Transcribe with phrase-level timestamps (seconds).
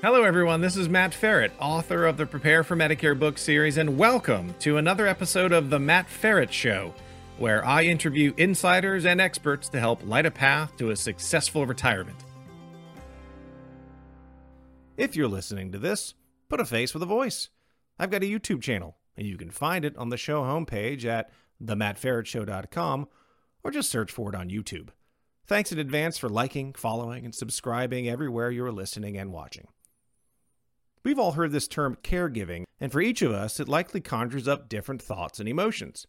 [0.00, 0.60] Hello, everyone.
[0.60, 4.76] This is Matt Feret, author of the Prepare for Medicare book series, and welcome to
[4.76, 6.94] another episode of The Matt Feret Show,
[7.36, 12.16] where I interview insiders and experts to help light a path to a successful retirement.
[14.96, 16.14] If you're listening to this,
[16.48, 17.48] put a face with a voice.
[17.98, 21.32] I've got a YouTube channel, and you can find it on the show homepage at
[21.60, 23.08] themattferetshow.com
[23.64, 24.90] or just search for it on YouTube.
[25.44, 29.66] Thanks in advance for liking, following, and subscribing everywhere you're listening and watching.
[31.04, 34.68] We've all heard this term caregiving, and for each of us, it likely conjures up
[34.68, 36.06] different thoughts and emotions.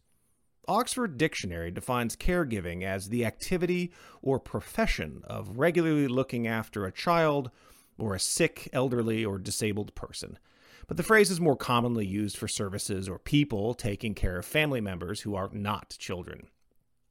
[0.68, 7.50] Oxford Dictionary defines caregiving as the activity or profession of regularly looking after a child
[7.98, 10.38] or a sick, elderly, or disabled person.
[10.86, 14.80] But the phrase is more commonly used for services or people taking care of family
[14.80, 16.48] members who are not children.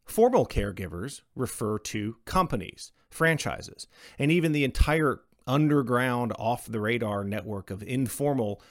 [0.06, 7.72] Formal caregivers refer to companies, franchises, and even the entire underground, off the radar network
[7.72, 8.62] of informal,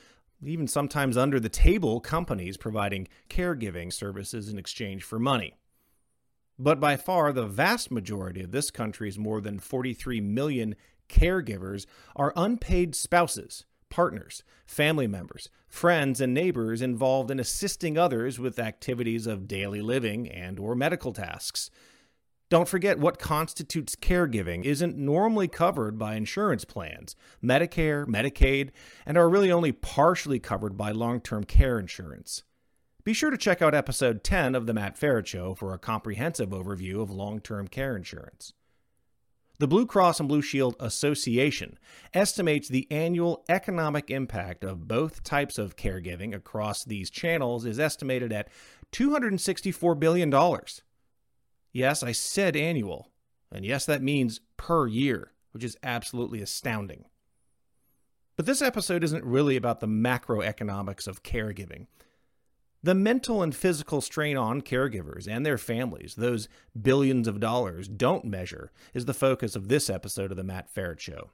[0.43, 5.55] even sometimes under the table companies providing caregiving services in exchange for money.
[6.59, 10.77] But by far, the vast majority of this country's more than 43 million
[11.09, 18.59] caregivers are unpaid spouses, partners, family members, friends, and neighbors involved in assisting others with
[18.59, 21.71] activities of daily living and or medical tasks.
[22.51, 28.71] Don't forget what constitutes caregiving isn't normally covered by insurance plans, Medicare, Medicaid,
[29.05, 32.45] and are really only partially covered by long-term care insurance.
[33.05, 36.51] Be sure to check out episode 10 of The Matt Feret Show for a comprehensive
[36.51, 38.55] overview of long term care insurance.
[39.59, 41.79] The Blue Cross and Blue Shield Association
[42.15, 48.33] estimates the annual economic impact of both types of caregiving across these channels is estimated
[48.33, 48.49] at
[48.93, 50.31] $264 billion.
[51.73, 53.11] Yes, I said annual.
[53.53, 57.05] And yes, that means per year, which is absolutely astounding.
[58.37, 61.87] But this episode isn't really about the macroeconomics of caregiving.
[62.83, 66.49] The mental and physical strain on caregivers and their families, those
[66.81, 71.01] billions of dollars don't measure, is the focus of this episode of The Matt Feret
[71.01, 71.31] Show.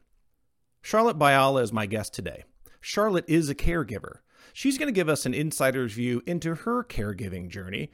[0.80, 2.44] Charlotte Bayala is my guest today.
[2.80, 4.20] Charlotte is a caregiver.
[4.54, 7.90] She's going to give us an insider's view into her caregiving journey,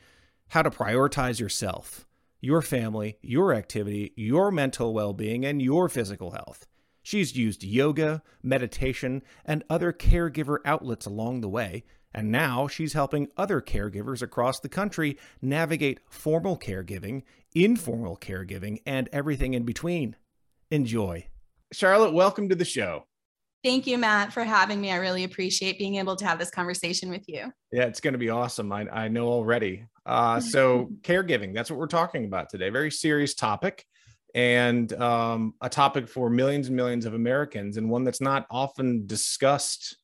[0.48, 2.06] how to prioritize yourself,
[2.40, 6.66] your family, your activity, your mental well being, and your physical health.
[7.02, 13.28] She's used yoga, meditation, and other caregiver outlets along the way and now she's helping
[13.36, 17.22] other caregivers across the country navigate formal caregiving,
[17.54, 20.16] informal caregiving, and everything in between.
[20.70, 21.26] Enjoy.
[21.72, 23.04] Charlotte, welcome to the show.
[23.62, 24.91] Thank you, Matt, for having me.
[24.91, 27.53] I really appreciate being able to have this conversation with you.
[27.72, 28.72] Yeah, it's going to be awesome.
[28.72, 29.84] I, I know already.
[30.06, 32.71] Uh, so, caregiving, that's what we're talking about today.
[32.71, 33.84] Very serious topic
[34.34, 39.06] and um, a topic for millions and millions of Americans, and one that's not often
[39.06, 39.97] discussed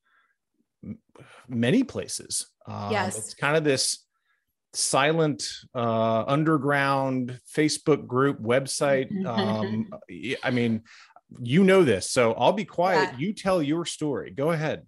[1.48, 2.46] many places.
[2.66, 3.18] Um, yes.
[3.18, 4.04] It's kind of this
[4.72, 5.44] silent
[5.74, 9.08] uh, underground Facebook group website.
[9.24, 9.88] Um,
[10.44, 10.82] I mean,
[11.40, 13.10] you know this, so I'll be quiet.
[13.12, 13.18] Yeah.
[13.18, 14.30] You tell your story.
[14.30, 14.86] Go ahead.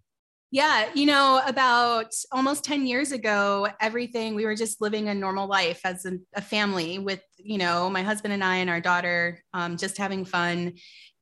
[0.51, 5.47] Yeah, you know, about almost 10 years ago, everything we were just living a normal
[5.47, 9.43] life as a, a family with, you know, my husband and I and our daughter
[9.53, 10.73] um, just having fun.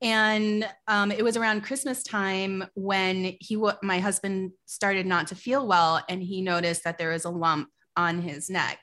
[0.01, 5.67] And um, it was around Christmas time when he, my husband, started not to feel
[5.67, 8.79] well, and he noticed that there was a lump on his neck.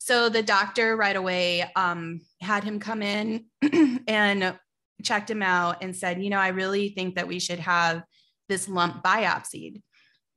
[0.00, 3.46] So the doctor right away um, had him come in
[4.06, 4.58] and
[5.02, 8.02] checked him out and said, you know, I really think that we should have
[8.48, 9.82] this lump biopsied.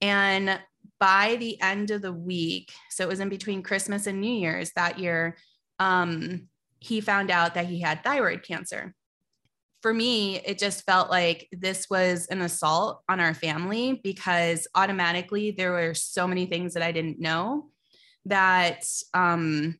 [0.01, 0.59] And
[0.99, 4.71] by the end of the week, so it was in between Christmas and New Year's
[4.75, 5.37] that year,
[5.79, 6.47] um,
[6.79, 8.93] he found out that he had thyroid cancer
[9.81, 15.51] for me, it just felt like this was an assault on our family because automatically
[15.51, 17.69] there were so many things that I didn't know
[18.25, 19.79] that, um,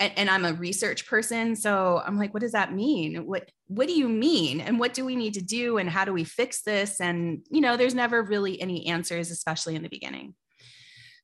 [0.00, 1.56] and I'm a research person.
[1.56, 3.26] So I'm like, what does that mean?
[3.26, 4.60] What, what do you mean?
[4.60, 5.78] And what do we need to do?
[5.78, 7.00] And how do we fix this?
[7.00, 10.34] And, you know, there's never really any answers, especially in the beginning.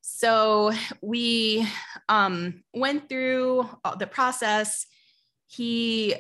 [0.01, 0.73] So
[1.03, 1.67] we
[2.09, 3.69] um, went through
[3.99, 4.87] the process.
[5.47, 6.17] He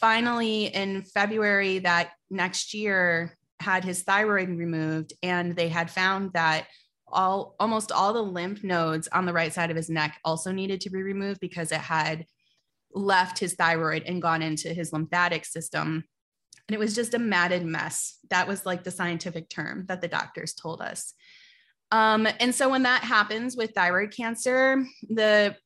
[0.00, 6.66] finally in February that next year had his thyroid removed and they had found that
[7.12, 10.80] all almost all the lymph nodes on the right side of his neck also needed
[10.82, 12.26] to be removed because it had
[12.92, 16.04] left his thyroid and gone into his lymphatic system.
[16.68, 18.18] And it was just a matted mess.
[18.30, 21.14] That was like the scientific term that the doctors told us.
[21.92, 25.56] Um, and so when that happens with thyroid cancer the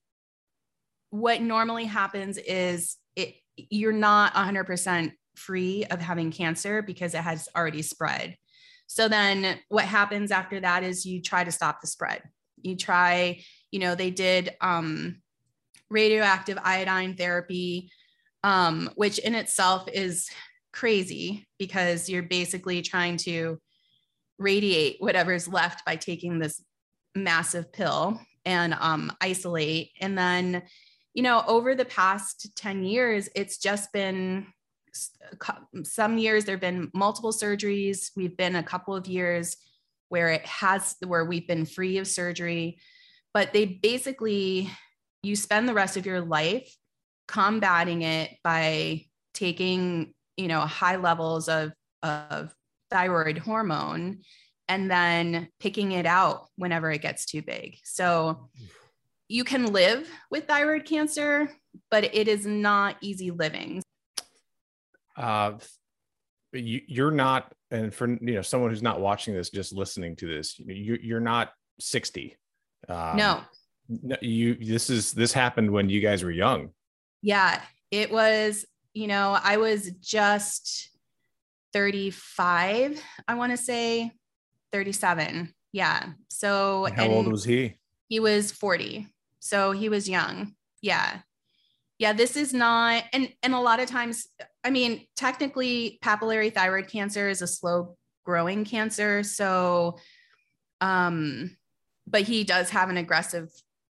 [1.10, 7.48] what normally happens is it you're not 100% free of having cancer because it has
[7.56, 8.36] already spread.
[8.94, 12.22] So then what happens after that is you try to stop the spread.
[12.62, 13.42] You try,
[13.72, 15.20] you know, they did um,
[15.90, 17.90] radioactive iodine therapy,
[18.44, 20.30] um, which in itself is
[20.72, 23.58] crazy because you're basically trying to
[24.38, 26.62] radiate whatever's left by taking this
[27.16, 29.90] massive pill and um, isolate.
[30.00, 30.62] And then,
[31.14, 34.46] you know, over the past 10 years, it's just been
[35.84, 38.10] some years there have been multiple surgeries.
[38.16, 39.56] We've been a couple of years
[40.08, 42.78] where it has, where we've been free of surgery.
[43.32, 44.70] But they basically,
[45.22, 46.72] you spend the rest of your life
[47.26, 52.54] combating it by taking, you know, high levels of, of
[52.90, 54.20] thyroid hormone
[54.68, 57.76] and then picking it out whenever it gets too big.
[57.84, 58.48] So
[59.28, 61.50] you can live with thyroid cancer,
[61.90, 63.82] but it is not easy living.
[65.16, 65.52] Uh,
[66.52, 70.26] you, you're not, and for you know someone who's not watching this, just listening to
[70.26, 72.36] this, you, you're not 60.
[72.88, 73.42] Um, no,
[74.20, 74.54] you.
[74.54, 76.70] This is this happened when you guys were young.
[77.22, 78.64] Yeah, it was.
[78.92, 80.90] You know, I was just
[81.72, 83.02] 35.
[83.26, 84.12] I want to say
[84.72, 85.52] 37.
[85.72, 86.10] Yeah.
[86.28, 87.74] So and how and old was he?
[88.08, 89.08] He was 40.
[89.40, 90.54] So he was young.
[90.80, 91.18] Yeah.
[91.98, 94.28] Yeah, this is not and and a lot of times
[94.64, 99.98] I mean, technically papillary thyroid cancer is a slow growing cancer, so
[100.80, 101.56] um
[102.06, 103.48] but he does have an aggressive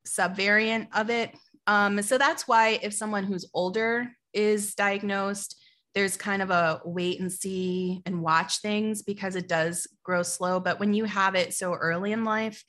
[0.07, 1.35] subvariant of it.
[1.67, 5.61] Um so that's why if someone who's older is diagnosed,
[5.95, 10.59] there's kind of a wait and see and watch things because it does grow slow.
[10.59, 12.65] But when you have it so early in life,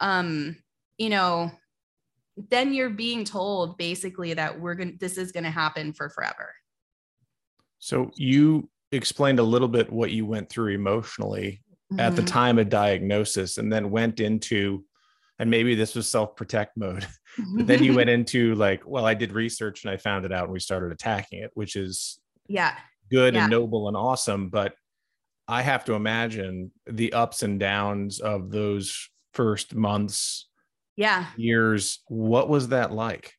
[0.00, 0.56] um,
[0.98, 1.52] you know,
[2.36, 6.10] then you're being told basically that we're going to, this is going to happen for
[6.10, 6.52] forever.
[7.84, 11.60] So you explained a little bit what you went through emotionally
[11.92, 12.00] mm-hmm.
[12.00, 12.32] at the mm-hmm.
[12.32, 14.86] time of diagnosis and then went into
[15.38, 17.06] and maybe this was self-protect mode
[17.56, 20.44] but then you went into like well i did research and i found it out
[20.44, 22.74] and we started attacking it which is yeah
[23.10, 23.42] good yeah.
[23.42, 24.74] and noble and awesome but
[25.46, 30.48] i have to imagine the ups and downs of those first months
[30.96, 33.34] yeah years what was that like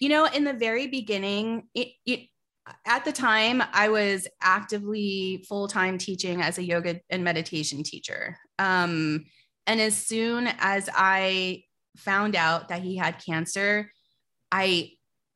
[0.00, 2.20] you know in the very beginning it, it
[2.86, 9.24] at the time i was actively full-time teaching as a yoga and meditation teacher um,
[9.66, 11.62] and as soon as i
[11.96, 13.90] found out that he had cancer
[14.52, 14.90] i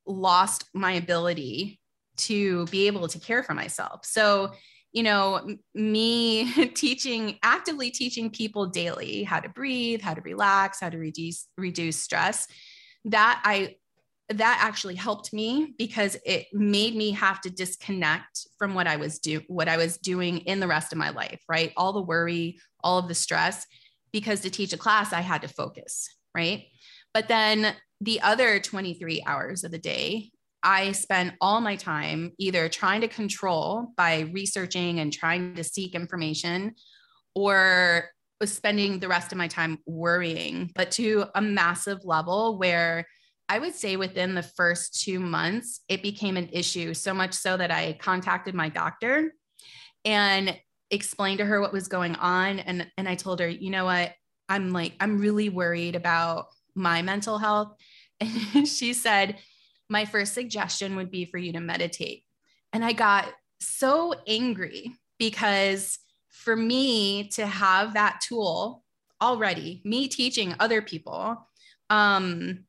[0.07, 1.81] lost my ability
[2.17, 4.05] to be able to care for myself.
[4.05, 4.53] So,
[4.93, 10.91] you know, me teaching, actively teaching people daily how to breathe, how to relax, how
[10.91, 12.47] to reduce reduce stress,
[13.07, 13.77] that I
[14.39, 19.19] that actually helped me because it made me have to disconnect from what I was
[19.19, 21.73] do what I was doing in the rest of my life, right?
[21.77, 23.67] All the worry, all of the stress
[24.13, 26.65] because to teach a class I had to focus, right?
[27.13, 30.31] But then the other 23 hours of the day
[30.63, 35.95] I spent all my time either trying to control by researching and trying to seek
[35.95, 36.75] information
[37.35, 38.09] or
[38.41, 43.07] was spending the rest of my time worrying, but to a massive level where
[43.49, 47.57] I would say within the first two months, it became an issue so much so
[47.57, 49.35] that I contacted my doctor
[50.05, 50.59] and
[50.91, 52.59] explained to her what was going on.
[52.59, 54.13] And, and I told her, you know what?
[54.49, 57.75] I'm like, I'm really worried about my mental health.
[58.21, 59.39] And she said,
[59.89, 62.25] my first suggestion would be for you to meditate.
[62.73, 63.29] And I got
[63.61, 65.99] so angry because
[66.29, 68.83] for me to have that tool
[69.21, 71.49] already, me teaching other people
[71.91, 72.65] um,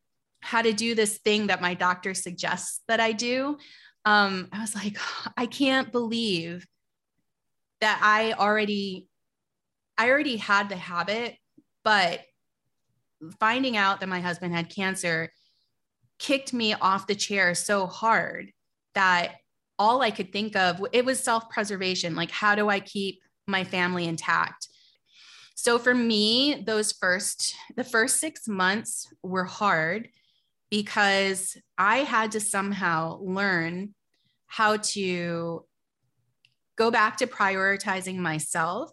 [0.45, 3.57] how to do this thing that my doctor suggests that I do,
[4.05, 4.97] um, I was like,
[5.37, 6.65] I can't believe
[7.81, 9.07] that I already,
[9.97, 11.35] I already had the habit,
[11.83, 12.21] but
[13.39, 15.31] finding out that my husband had cancer
[16.19, 18.51] kicked me off the chair so hard
[18.93, 19.35] that
[19.77, 22.15] all I could think of it was self-preservation.
[22.15, 24.69] Like how do I keep my family intact?
[25.55, 30.09] So for me those first the first 6 months were hard
[30.69, 33.93] because I had to somehow learn
[34.47, 35.65] how to
[36.77, 38.91] go back to prioritizing myself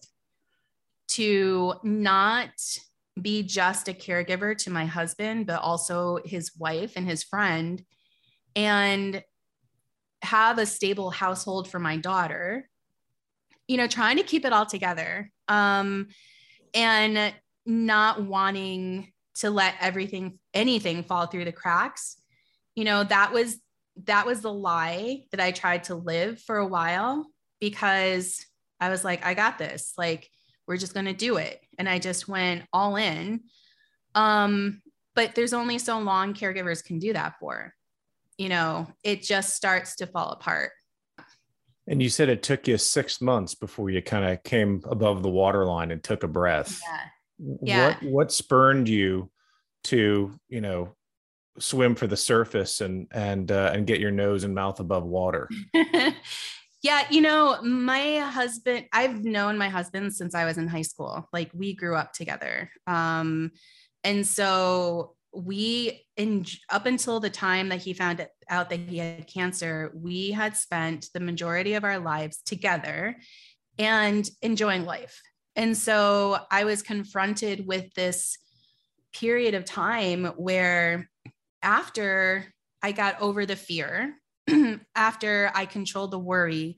[1.08, 2.50] to not
[3.20, 7.82] be just a caregiver to my husband, but also his wife and his friend,
[8.56, 9.22] and
[10.22, 12.68] have a stable household for my daughter.
[13.68, 16.08] You know, trying to keep it all together um,
[16.74, 17.34] and
[17.66, 22.20] not wanting to let everything, anything fall through the cracks.
[22.74, 23.58] You know, that was
[24.04, 27.26] that was the lie that I tried to live for a while
[27.60, 28.44] because
[28.80, 29.92] I was like, I got this.
[29.96, 30.28] Like,
[30.66, 31.60] we're just going to do it.
[31.78, 33.42] And I just went all in.
[34.14, 34.82] Um,
[35.14, 37.74] but there's only so long caregivers can do that for.
[38.38, 40.70] You know, it just starts to fall apart.
[41.86, 45.28] And you said it took you six months before you kind of came above the
[45.28, 46.80] waterline and took a breath.
[46.82, 47.00] Yeah.
[47.62, 47.86] Yeah.
[47.86, 49.30] What what spurned you
[49.84, 50.94] to, you know,
[51.58, 55.48] swim for the surface and and uh, and get your nose and mouth above water?
[56.82, 61.28] yeah, you know, my husband, I've known my husband since I was in high school.
[61.32, 62.70] Like we grew up together.
[62.86, 63.52] Um,
[64.04, 69.26] and so we in up until the time that he found out that he had
[69.26, 73.16] cancer we had spent the majority of our lives together
[73.78, 75.22] and enjoying life
[75.56, 78.38] and so i was confronted with this
[79.12, 81.08] period of time where
[81.62, 82.46] after
[82.82, 84.14] i got over the fear
[84.94, 86.76] after i controlled the worry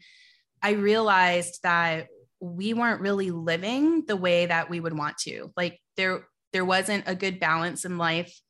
[0.62, 2.08] i realized that
[2.40, 7.04] we weren't really living the way that we would want to like there there wasn't
[7.06, 8.40] a good balance in life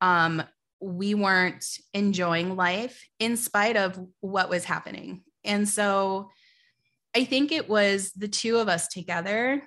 [0.00, 0.42] um,
[0.80, 5.22] we weren't enjoying life in spite of what was happening.
[5.44, 6.30] And so
[7.16, 9.62] I think it was the two of us together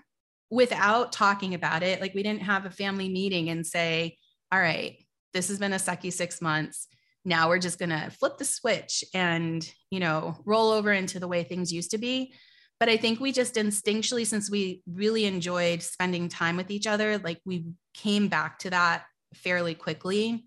[0.51, 1.99] without talking about it.
[1.99, 4.19] Like we didn't have a family meeting and say,
[4.51, 5.03] all right,
[5.33, 6.87] this has been a sucky six months.
[7.25, 11.27] Now we're just going to flip the switch and, you know, roll over into the
[11.27, 12.35] way things used to be.
[12.79, 17.17] But I think we just instinctually, since we really enjoyed spending time with each other,
[17.17, 17.65] like we
[17.95, 20.45] came back to that fairly quickly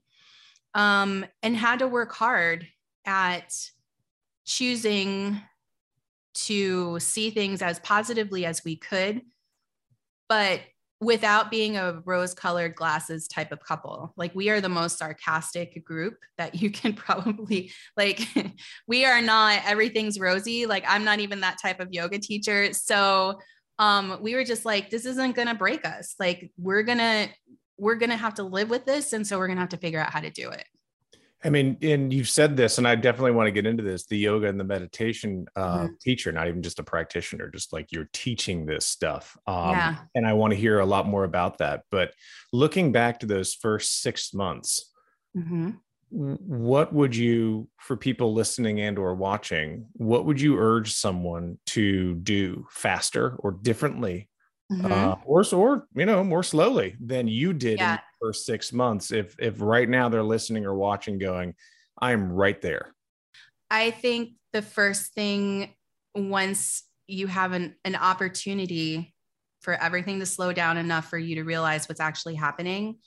[0.73, 2.69] um, and had to work hard
[3.05, 3.53] at
[4.45, 5.43] choosing
[6.35, 9.23] to see things as positively as we could,
[10.29, 10.61] but
[11.03, 14.15] without being a rose colored glasses type of couple.
[14.17, 18.21] Like we are the most sarcastic group that you can probably like
[18.87, 20.65] we are not everything's rosy.
[20.65, 22.73] Like I'm not even that type of yoga teacher.
[22.73, 23.41] So
[23.81, 26.15] um we were just like this isn't going to break us.
[26.21, 27.29] Like we're going to
[27.79, 29.13] we're going to have to live with this.
[29.13, 30.65] And so we're going to have to figure out how to do it.
[31.45, 34.17] I mean, and you've said this, and I definitely want to get into this the
[34.17, 35.95] yoga and the meditation uh, mm-hmm.
[36.01, 39.37] teacher, not even just a practitioner, just like you're teaching this stuff.
[39.47, 39.97] Um, yeah.
[40.15, 41.83] And I want to hear a lot more about that.
[41.91, 42.13] But
[42.53, 44.93] looking back to those first six months,
[45.37, 45.71] mm-hmm.
[46.11, 52.15] what would you, for people listening and or watching, what would you urge someone to
[52.17, 54.29] do faster or differently
[54.73, 54.93] mm-hmm.
[54.93, 57.93] uh, or or you know more slowly than you did yeah.
[57.93, 59.13] in the first six months.
[59.13, 61.55] If if right now they're listening or watching, going,
[62.01, 62.95] I'm right there.
[63.71, 65.75] I think the first thing
[66.15, 69.15] once you have an, an opportunity
[69.61, 72.99] for everything to slow down enough for you to realize what's actually happening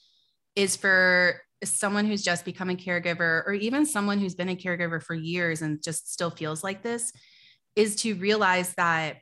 [0.55, 5.01] is for someone who's just become a caregiver or even someone who's been a caregiver
[5.01, 7.11] for years and just still feels like this
[7.75, 9.17] is to realize that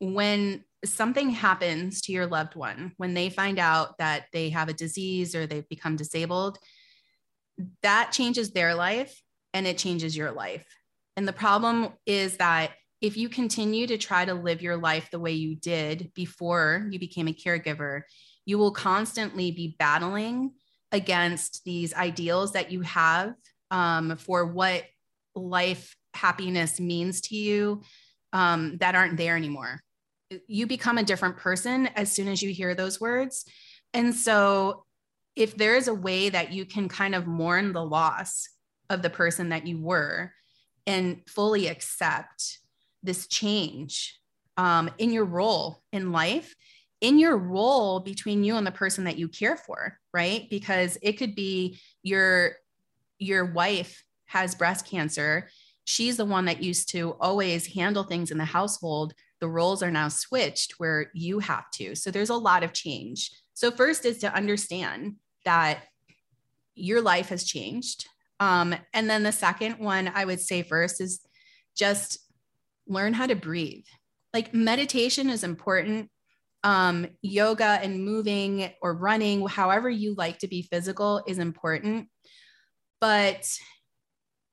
[0.00, 4.74] when something happens to your loved one, when they find out that they have a
[4.74, 6.58] disease or they've become disabled,
[7.82, 9.20] that changes their life
[9.52, 10.66] and it changes your life.
[11.16, 15.20] And the problem is that if you continue to try to live your life the
[15.20, 18.02] way you did before you became a caregiver,
[18.46, 20.52] you will constantly be battling
[20.90, 23.34] against these ideals that you have
[23.70, 24.84] um, for what
[25.34, 27.82] life happiness means to you
[28.32, 29.83] um, that aren't there anymore
[30.46, 33.44] you become a different person as soon as you hear those words.
[33.92, 34.84] And so,
[35.36, 38.48] if there is a way that you can kind of mourn the loss
[38.88, 40.32] of the person that you were
[40.86, 42.58] and fully accept
[43.02, 44.20] this change
[44.56, 46.54] um, in your role in life,
[47.00, 50.48] in your role between you and the person that you care for, right?
[50.50, 52.52] Because it could be your
[53.18, 55.48] your wife has breast cancer.
[55.84, 59.14] She's the one that used to always handle things in the household
[59.44, 61.94] the roles are now switched where you have to.
[61.94, 63.30] So there's a lot of change.
[63.52, 65.80] So, first is to understand that
[66.74, 68.08] your life has changed.
[68.40, 71.20] Um, and then the second one I would say first is
[71.76, 72.20] just
[72.88, 73.84] learn how to breathe.
[74.32, 76.08] Like meditation is important.
[76.62, 82.08] Um, yoga and moving or running, however you like to be physical, is important.
[82.98, 83.46] But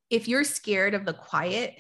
[0.09, 1.79] if you're scared of the quiet,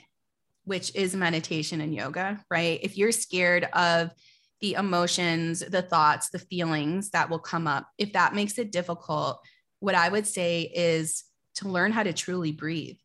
[0.63, 2.79] which is meditation and yoga, right?
[2.83, 4.11] If you're scared of
[4.59, 9.41] the emotions, the thoughts, the feelings that will come up, if that makes it difficult,
[9.79, 11.23] what I would say is
[11.55, 12.97] to learn how to truly breathe,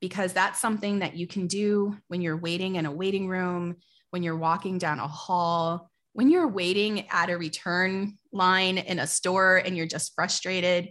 [0.00, 3.76] because that's something that you can do when you're waiting in a waiting room,
[4.10, 9.06] when you're walking down a hall, when you're waiting at a return line in a
[9.06, 10.88] store and you're just frustrated.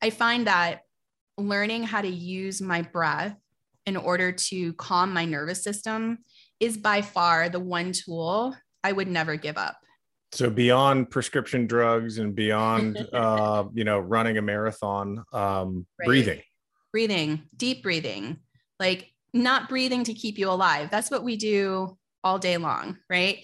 [0.00, 0.80] I find that
[1.36, 3.36] learning how to use my breath
[3.88, 6.18] in order to calm my nervous system
[6.60, 8.54] is by far the one tool
[8.84, 9.78] I would never give up.
[10.32, 16.06] So beyond prescription drugs and beyond, uh, you know, running a marathon, um, right.
[16.06, 16.42] breathing,
[16.92, 18.40] breathing, deep breathing,
[18.78, 20.90] like not breathing to keep you alive.
[20.90, 23.38] That's what we do all day long, right?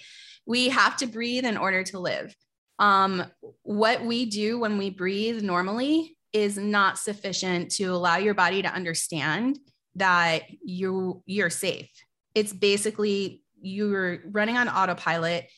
[0.44, 2.36] We have to breathe in order to live.
[2.78, 3.24] Um,
[3.62, 8.68] what we do when we breathe normally is not sufficient to allow your body to
[8.68, 9.58] understand
[9.96, 11.90] that you you're safe.
[12.34, 15.48] It's basically you're running on autopilot.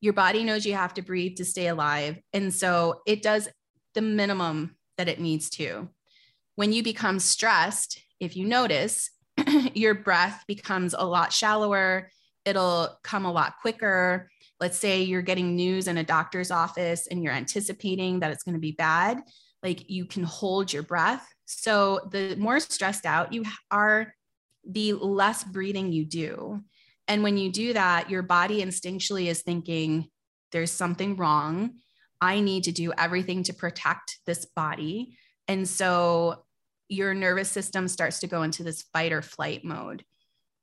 [0.00, 3.48] Your body knows you have to breathe to stay alive, and so it does
[3.94, 5.88] the minimum that it needs to.
[6.54, 9.10] When you become stressed, if you notice,
[9.74, 12.10] your breath becomes a lot shallower.
[12.44, 14.30] It'll come a lot quicker.
[14.60, 18.54] Let's say you're getting news in a doctor's office and you're anticipating that it's going
[18.54, 19.22] to be bad.
[19.62, 21.26] Like you can hold your breath.
[21.58, 24.14] So the more stressed out you are,
[24.64, 26.62] the less breathing you do.
[27.08, 30.08] And when you do that, your body instinctually is thinking,
[30.52, 31.72] there's something wrong.
[32.20, 35.16] I need to do everything to protect this body.
[35.48, 36.44] And so
[36.88, 40.04] your nervous system starts to go into this fight or flight mode.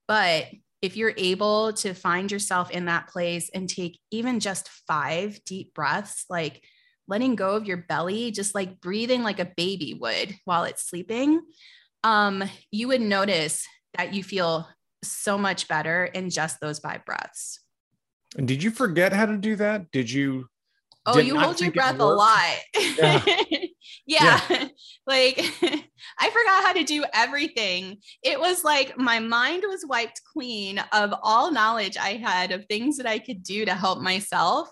[0.07, 0.45] But
[0.81, 5.73] if you're able to find yourself in that place and take even just five deep
[5.73, 6.63] breaths, like
[7.07, 11.41] letting go of your belly, just like breathing like a baby would while it's sleeping,
[12.03, 13.65] um, you would notice
[13.97, 14.67] that you feel
[15.03, 17.59] so much better in just those five breaths.
[18.37, 19.91] And did you forget how to do that?
[19.91, 20.47] Did you?
[21.05, 22.57] Oh, you hold your breath a lot.
[22.75, 23.23] Yeah.
[24.05, 24.41] yeah.
[24.49, 24.67] yeah.
[25.07, 25.39] like
[26.19, 27.97] I forgot how to do everything.
[28.23, 32.97] It was like my mind was wiped clean of all knowledge I had of things
[32.97, 34.69] that I could do to help myself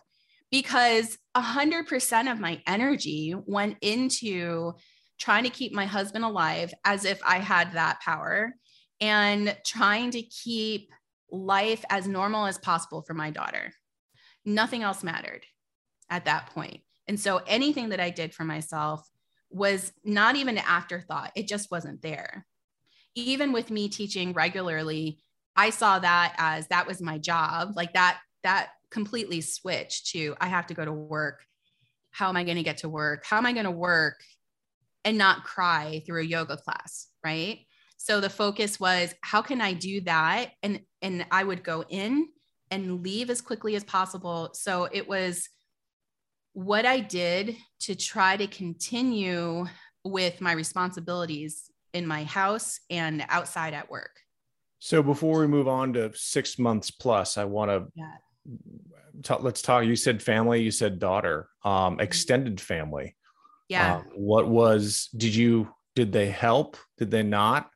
[0.52, 4.74] because 100% of my energy went into
[5.20, 8.54] trying to keep my husband alive as if I had that power
[9.02, 10.92] and trying to keep
[11.32, 13.72] life as normal as possible for my daughter.
[14.46, 15.46] Nothing else mattered
[16.10, 16.82] at that point.
[17.08, 19.08] And so anything that I did for myself
[19.50, 21.32] was not even an afterthought.
[21.36, 22.46] It just wasn't there.
[23.16, 25.20] Even with me teaching regularly,
[25.56, 27.74] I saw that as that was my job.
[27.76, 31.44] Like that, that completely switch to I have to go to work.
[32.12, 33.26] How am I going to get to work?
[33.26, 34.24] How am I going to work
[35.04, 37.10] and not cry through a yoga class?
[37.24, 37.68] Right.
[37.98, 40.52] So the focus was how can I do that?
[40.64, 42.30] And and I would go in
[42.72, 44.52] and leave as quickly as possible.
[44.54, 45.50] So it was
[46.54, 49.66] what I did to try to continue
[50.06, 54.22] with my responsibilities in my house and outside at work.
[54.80, 58.12] So before we move on to six months plus, I want to yeah.
[59.24, 59.86] Talk, let's talk.
[59.86, 62.02] You said family, you said daughter, um, mm-hmm.
[62.02, 63.16] extended family.
[63.70, 63.98] Yeah.
[63.98, 66.78] Uh, what was, did you, did they help?
[66.98, 67.70] Did they not?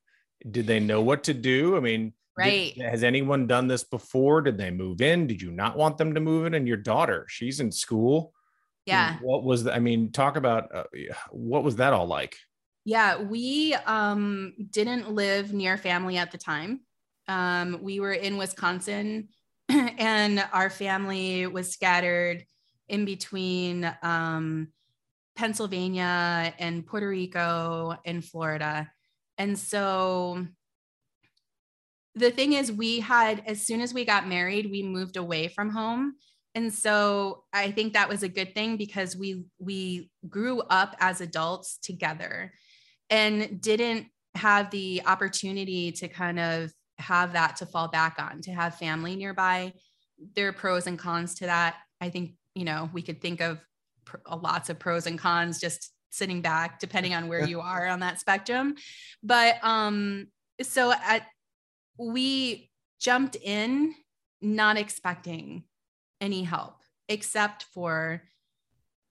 [0.49, 1.75] Did they know what to do?
[1.75, 2.73] I mean, right.
[2.75, 4.41] Did, has anyone done this before?
[4.41, 5.27] Did they move in?
[5.27, 6.53] Did you not want them to move in?
[6.53, 8.33] And your daughter, she's in school
[8.89, 10.83] yeah what was the, i mean talk about uh,
[11.31, 12.35] what was that all like
[12.85, 16.81] yeah we um didn't live near family at the time
[17.27, 19.29] um we were in wisconsin
[19.97, 22.43] and our family was scattered
[22.87, 24.69] in between um
[25.35, 28.91] pennsylvania and puerto rico and florida.
[29.37, 30.45] And so
[32.15, 35.69] the thing is we had as soon as we got married we moved away from
[35.69, 36.15] home.
[36.55, 41.21] And so i think that was a good thing because we we grew up as
[41.21, 42.51] adults together
[43.09, 48.51] and didn't have the opportunity to kind of have that to fall back on to
[48.51, 49.73] have family nearby.
[50.35, 51.75] There are pros and cons to that.
[52.01, 53.59] I think you know we could think of
[54.05, 57.99] pr- lots of pros and cons just sitting back depending on where you are on
[58.01, 58.75] that spectrum.
[59.23, 60.27] But um
[60.61, 61.25] so at
[61.97, 63.93] we jumped in
[64.41, 65.63] not expecting
[66.21, 68.23] any help except for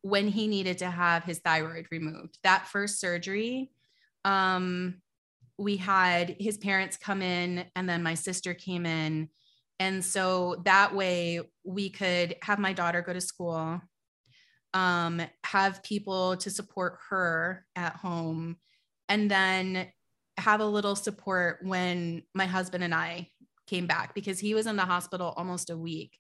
[0.03, 2.39] when he needed to have his thyroid removed.
[2.43, 3.71] That first surgery,
[4.25, 5.03] um,
[5.59, 9.29] we had his parents come in and then my sister came in.
[9.81, 13.81] And so that way we could have my daughter go to school,
[14.75, 18.57] um, have people to support her at home,
[19.09, 19.89] and then
[20.37, 23.29] have a little support when my husband and I
[23.67, 26.19] came back because he was in the hospital almost a week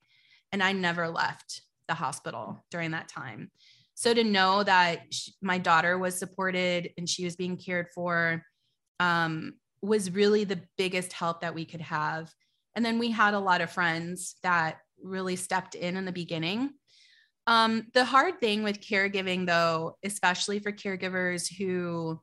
[0.52, 3.50] and I never left the hospital during that time.
[3.94, 8.42] So to know that she, my daughter was supported and she was being cared for
[9.00, 12.32] um, was really the biggest help that we could have.
[12.74, 16.70] And then we had a lot of friends that really stepped in in the beginning.
[17.46, 22.20] Um, the hard thing with caregiving, though, especially for caregivers who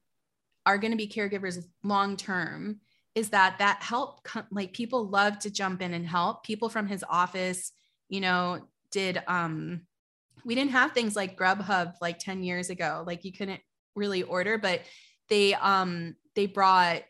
[0.66, 2.80] are going to be caregivers long term,
[3.16, 6.44] is that that help, like people love to jump in and help.
[6.44, 7.72] People from his office
[8.10, 8.62] you know,
[8.92, 9.82] did um
[10.44, 13.04] we didn't have things like Grubhub like 10 years ago.
[13.06, 13.62] Like you couldn't
[13.96, 14.82] really order, but
[15.30, 17.04] they um they brought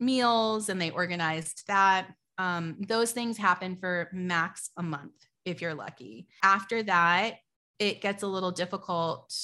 [0.00, 2.08] meals and they organized that.
[2.38, 6.28] Um, those things happen for max a month if you're lucky.
[6.42, 7.36] After that,
[7.78, 9.34] it gets a little difficult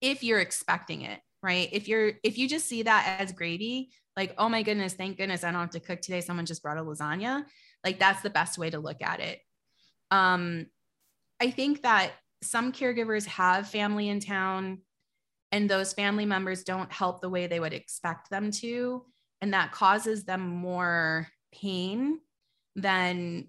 [0.00, 1.68] if you're expecting it, right?
[1.72, 5.44] If you're if you just see that as gravy, like, oh my goodness, thank goodness
[5.44, 6.20] I don't have to cook today.
[6.20, 7.44] Someone just brought a lasagna.
[7.84, 9.40] Like that's the best way to look at it.
[10.10, 10.66] Um,
[11.40, 14.78] I think that some caregivers have family in town
[15.52, 19.04] and those family members don't help the way they would expect them to.
[19.40, 22.20] And that causes them more pain
[22.74, 23.48] than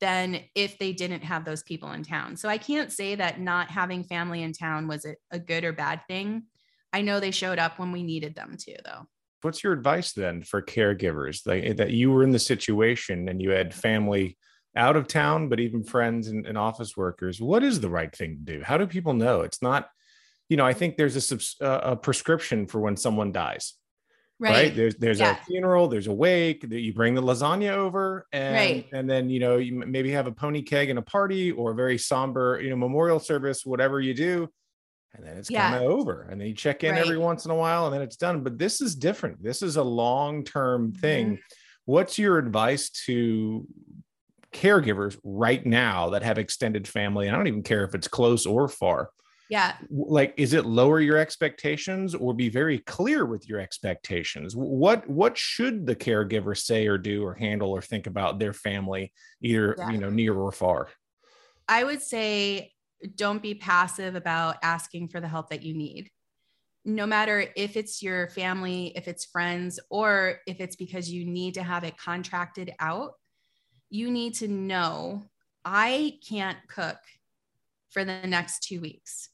[0.00, 2.36] than if they didn't have those people in town.
[2.36, 6.02] So I can't say that not having family in town was a, good or bad
[6.06, 6.44] thing.
[6.92, 9.06] I know they showed up when we needed them to, though.
[9.42, 13.42] What's your advice then for caregivers like, eh, that you were in the situation and
[13.42, 14.38] you had family
[14.76, 17.40] out of town, but even friends and, and office workers?
[17.40, 18.62] What is the right thing to do?
[18.62, 19.40] How do people know?
[19.40, 19.88] It's not,
[20.48, 23.74] you know, I think there's a, a prescription for when someone dies
[24.38, 24.76] right, right?
[24.76, 25.40] there's there's yeah.
[25.40, 28.86] a funeral there's a wake that you bring the lasagna over and right.
[28.92, 31.74] and then you know you maybe have a pony keg and a party or a
[31.74, 34.48] very somber you know memorial service whatever you do
[35.14, 35.70] and then it's yeah.
[35.70, 37.00] kind of over and then you check in right.
[37.00, 39.76] every once in a while and then it's done but this is different this is
[39.76, 41.42] a long-term thing mm-hmm.
[41.86, 43.66] what's your advice to
[44.52, 48.46] caregivers right now that have extended family and i don't even care if it's close
[48.46, 49.10] or far
[49.48, 49.76] yeah.
[49.90, 54.54] Like is it lower your expectations or be very clear with your expectations?
[54.54, 59.12] What what should the caregiver say or do or handle or think about their family
[59.40, 59.90] either yeah.
[59.90, 60.88] you know near or far?
[61.66, 62.72] I would say
[63.14, 66.10] don't be passive about asking for the help that you need.
[66.84, 71.54] No matter if it's your family if it's friends or if it's because you need
[71.54, 73.12] to have it contracted out
[73.90, 75.24] you need to know
[75.64, 76.98] i can't cook
[77.90, 79.30] for the next two weeks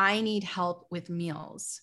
[0.00, 1.82] I need help with meals.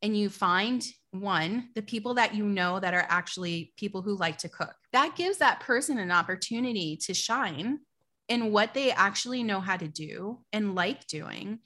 [0.00, 4.38] And you find one, the people that you know that are actually people who like
[4.38, 4.74] to cook.
[4.94, 7.80] That gives that person an opportunity to shine
[8.26, 11.58] in what they actually know how to do and like doing.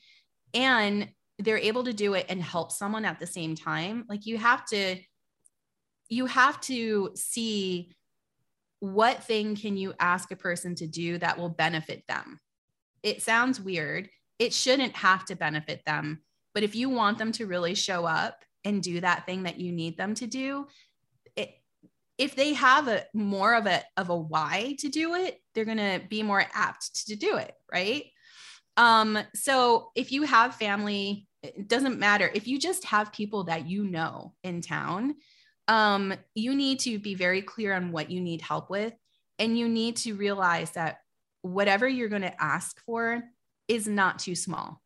[0.52, 4.06] And they're able to do it and help someone at the same time.
[4.08, 4.96] Like you have to,
[6.08, 7.94] you have to see
[8.80, 12.40] what thing can you ask a person to do that will benefit them.
[13.04, 16.22] It sounds weird, it shouldn't have to benefit them.
[16.54, 19.72] But if you want them to really show up and do that thing that you
[19.72, 20.66] need them to do,
[21.36, 21.50] it,
[22.18, 25.76] if they have a more of a of a why to do it, they're going
[25.76, 28.04] to be more apt to do it, right?
[28.76, 32.30] Um, so if you have family, it doesn't matter.
[32.34, 35.16] If you just have people that you know in town,
[35.68, 38.92] um, you need to be very clear on what you need help with.
[39.38, 40.98] And you need to realize that
[41.42, 43.22] whatever you're going to ask for,
[43.68, 44.80] is not too small.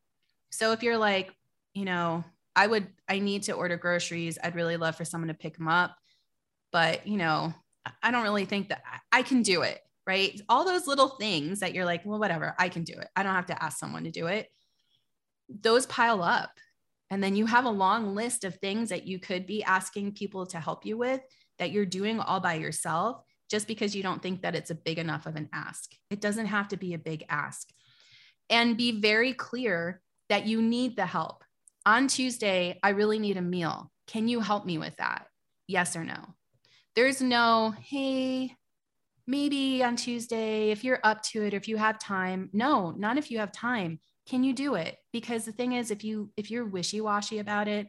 [0.50, 1.32] So if you're like,
[1.74, 2.24] you know,
[2.56, 4.38] I would, I need to order groceries.
[4.42, 5.96] I'd really love for someone to pick them up.
[6.72, 7.54] But, you know,
[8.02, 9.80] I don't really think that I can do it.
[10.06, 10.40] Right.
[10.48, 13.08] All those little things that you're like, well, whatever, I can do it.
[13.14, 14.48] I don't have to ask someone to do it.
[15.48, 16.50] Those pile up.
[17.10, 20.46] And then you have a long list of things that you could be asking people
[20.46, 21.20] to help you with
[21.58, 24.98] that you're doing all by yourself just because you don't think that it's a big
[24.98, 25.92] enough of an ask.
[26.08, 27.68] It doesn't have to be a big ask
[28.50, 31.44] and be very clear that you need the help.
[31.86, 33.90] On Tuesday, I really need a meal.
[34.06, 35.26] Can you help me with that?
[35.66, 36.34] Yes or no?
[36.96, 38.54] There's no, hey,
[39.26, 42.50] maybe on Tuesday, if you're up to it, or if you have time.
[42.52, 44.00] No, not if you have time.
[44.28, 44.96] Can you do it?
[45.12, 47.86] Because the thing is, if you if you're wishy-washy about it,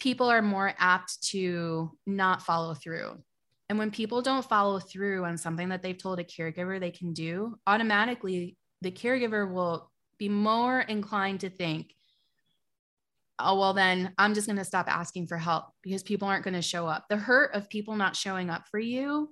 [0.00, 3.22] people are more apt to not follow through.
[3.68, 7.12] And when people don't follow through on something that they've told a caregiver they can
[7.12, 11.94] do, automatically the caregiver will be more inclined to think,
[13.38, 16.54] oh, well, then I'm just going to stop asking for help because people aren't going
[16.54, 17.06] to show up.
[17.08, 19.30] The hurt of people not showing up for you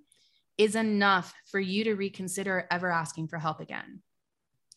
[0.57, 4.03] is enough for you to reconsider ever asking for help again.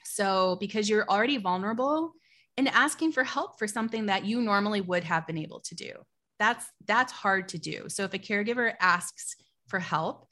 [0.03, 2.13] So, because you're already vulnerable
[2.57, 5.93] and asking for help for something that you normally would have been able to do.
[6.37, 7.85] That's that's hard to do.
[7.87, 9.35] So if a caregiver asks
[9.67, 10.27] for help,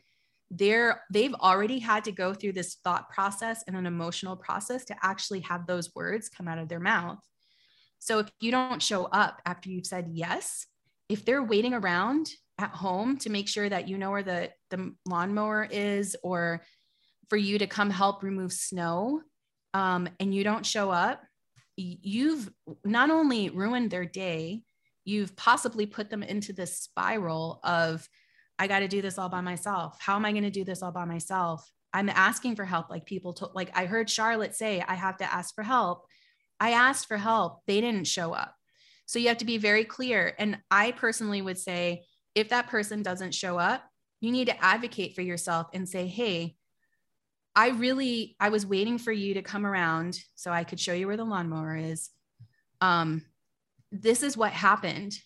[0.51, 4.95] they're they've already had to go through this thought process and an emotional process to
[5.03, 7.19] actually have those words come out of their mouth.
[7.99, 10.65] So if you don't show up after you've said yes
[11.09, 14.93] if they're waiting around at home to make sure that you know where the the
[15.05, 16.61] lawnmower is or
[17.29, 19.21] for you to come help remove snow
[19.73, 21.21] um, and you don't show up
[21.75, 22.49] you've
[22.83, 24.61] not only ruined their day
[25.05, 28.07] you've possibly put them into this spiral of
[28.59, 29.97] I got to do this all by myself.
[29.99, 31.67] How am I going to do this all by myself?
[31.93, 32.89] I'm asking for help.
[32.89, 36.05] Like people told, like I heard Charlotte say, I have to ask for help.
[36.59, 37.61] I asked for help.
[37.65, 38.53] They didn't show up.
[39.05, 40.35] So you have to be very clear.
[40.37, 42.03] And I personally would say,
[42.35, 43.83] if that person doesn't show up,
[44.21, 46.55] you need to advocate for yourself and say, hey,
[47.55, 51.07] I really, I was waiting for you to come around so I could show you
[51.07, 52.09] where the lawnmower is.
[52.81, 53.25] Um,
[53.91, 55.17] this is what happened.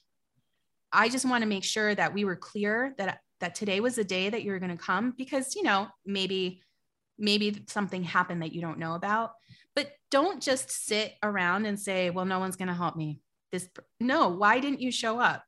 [0.94, 4.04] I just want to make sure that we were clear that that today was the
[4.04, 6.62] day that you're going to come because you know maybe
[7.18, 9.32] maybe something happened that you don't know about.
[9.76, 13.20] But don't just sit around and say well no one's going to help me.
[13.52, 13.68] This
[14.00, 15.44] no why didn't you show up?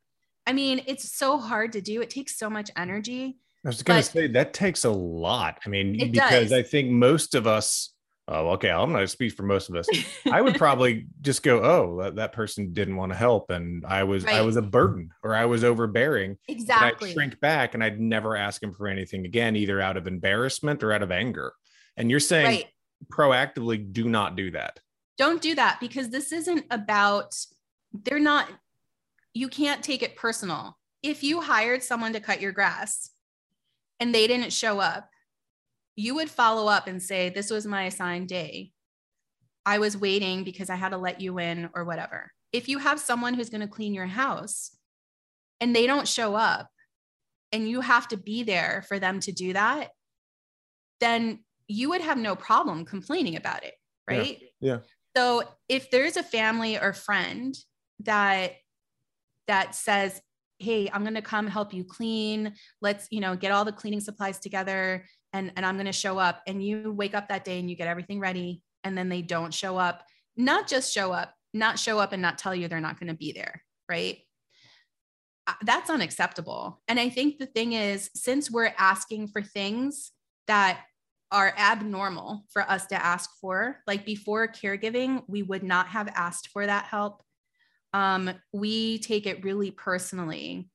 [0.47, 2.01] I mean it's so hard to do.
[2.01, 5.59] It takes so much energy i was going to say that takes a lot.
[5.65, 6.53] I mean because does.
[6.53, 7.94] i think most of us
[8.27, 9.87] oh okay i'm going to speak for most of us.
[10.31, 14.03] I would probably just go oh that, that person didn't want to help and i
[14.03, 14.35] was right.
[14.35, 18.35] i was a burden or i was overbearing exactly i'd shrink back and i'd never
[18.35, 21.53] ask him for anything again either out of embarrassment or out of anger.
[21.97, 22.65] And you're saying right.
[23.11, 24.79] proactively do not do that.
[25.17, 27.35] Don't do that because this isn't about
[28.03, 28.49] they're not
[29.33, 30.77] you can't take it personal.
[31.03, 33.11] If you hired someone to cut your grass
[33.99, 35.09] and they didn't show up
[35.95, 38.71] you would follow up and say, This was my assigned day.
[39.65, 42.31] I was waiting because I had to let you in or whatever.
[42.51, 44.71] If you have someone who's going to clean your house
[45.59, 46.69] and they don't show up
[47.51, 49.89] and you have to be there for them to do that,
[50.99, 53.73] then you would have no problem complaining about it.
[54.07, 54.39] Right.
[54.59, 54.73] Yeah.
[54.73, 54.77] yeah.
[55.17, 57.55] So if there's a family or friend
[58.01, 58.53] that
[59.47, 60.21] that says,
[60.59, 63.99] hey i'm going to come help you clean let's you know get all the cleaning
[63.99, 67.59] supplies together and and i'm going to show up and you wake up that day
[67.59, 70.03] and you get everything ready and then they don't show up.
[70.37, 73.17] Not just show up not show up and not tell you they're not going to
[73.17, 74.17] be there right?
[75.63, 76.81] That's unacceptable.
[76.87, 80.11] And i think the thing is since we're asking for things
[80.47, 80.81] that
[81.31, 86.49] are abnormal for us to ask for like before caregiving we would not have asked
[86.49, 87.21] for that help.
[87.93, 90.69] Um, we take it really personally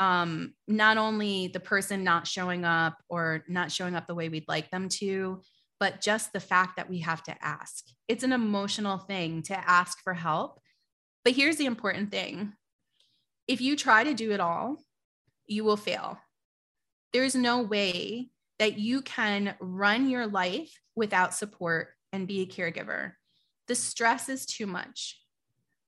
[0.00, 4.48] um, not only the person not showing up or not showing up the way we'd
[4.48, 5.42] like them to,
[5.78, 7.84] but just the fact that we have to ask.
[8.08, 10.58] It's an emotional thing to ask for help.
[11.22, 12.54] But here's the important thing
[13.46, 14.78] if you try to do it all,
[15.46, 16.18] you will fail.
[17.12, 23.12] There's no way that you can run your life without support and be a caregiver.
[23.68, 25.18] The stress is too much.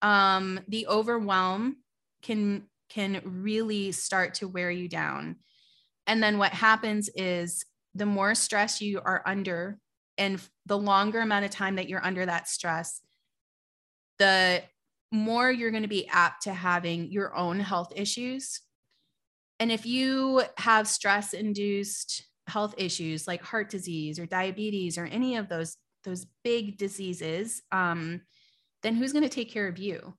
[0.03, 1.77] Um, the overwhelm
[2.23, 5.37] can can really start to wear you down.
[6.07, 9.79] And then what happens is the more stress you are under,
[10.19, 13.01] and the longer amount of time that you're under that stress,
[14.19, 14.63] the
[15.11, 18.61] more you're going to be apt to having your own health issues.
[19.59, 25.37] And if you have stress induced health issues like heart disease or diabetes or any
[25.37, 28.21] of those those big diseases um,
[28.83, 30.15] then who's going to take care of you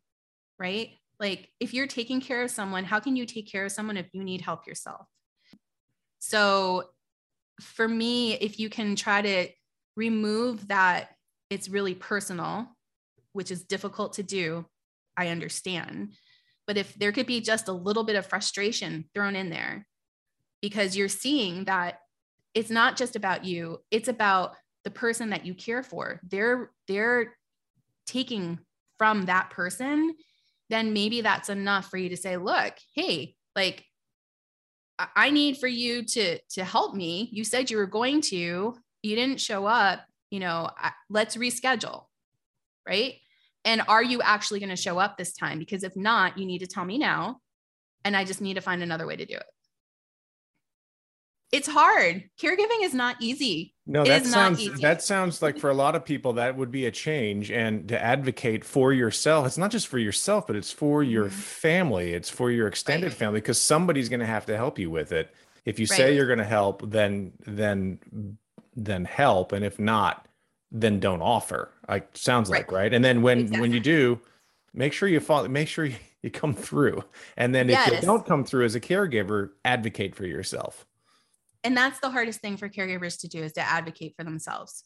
[0.58, 3.98] right like, if you're taking care of someone, how can you take care of someone
[3.98, 5.08] if you need help yourself?
[6.20, 6.90] So,
[7.62, 9.48] for me, if you can try to
[9.96, 11.10] remove that,
[11.50, 12.68] it's really personal,
[13.34, 14.66] which is difficult to do.
[15.16, 16.14] I understand.
[16.66, 19.86] But if there could be just a little bit of frustration thrown in there,
[20.62, 22.00] because you're seeing that
[22.54, 26.20] it's not just about you, it's about the person that you care for.
[26.24, 27.36] They're they're
[28.06, 28.60] taking
[28.98, 30.16] from that person
[30.70, 33.86] then maybe that's enough for you to say, look, hey, like
[34.98, 37.30] I need for you to to help me.
[37.32, 40.70] You said you were going to, you didn't show up, you know,
[41.10, 42.06] let's reschedule.
[42.88, 43.16] Right?
[43.66, 45.58] And are you actually going to show up this time?
[45.58, 47.40] Because if not, you need to tell me now
[48.04, 49.46] and I just need to find another way to do it
[51.54, 52.24] it's hard.
[52.42, 53.76] Caregiving is not easy.
[53.86, 56.88] No, it that sounds that sounds like for a lot of people that would be
[56.88, 59.46] a change and to advocate for yourself.
[59.46, 61.36] It's not just for yourself, but it's for your mm-hmm.
[61.36, 62.14] family.
[62.14, 63.16] It's for your extended right.
[63.16, 65.32] family because somebody's going to have to help you with it.
[65.64, 65.98] If you right.
[65.98, 68.00] say you're going to help, then then
[68.76, 70.28] then help and if not,
[70.72, 71.70] then don't offer.
[71.88, 72.62] Like sounds right.
[72.62, 72.94] like, right?
[72.94, 73.62] And then when exactly.
[73.62, 74.20] when you do,
[74.74, 77.04] make sure you follow make sure you, you come through.
[77.38, 77.90] And then yes.
[77.90, 80.88] if you don't come through as a caregiver, advocate for yourself
[81.64, 84.84] and that's the hardest thing for caregivers to do is to advocate for themselves.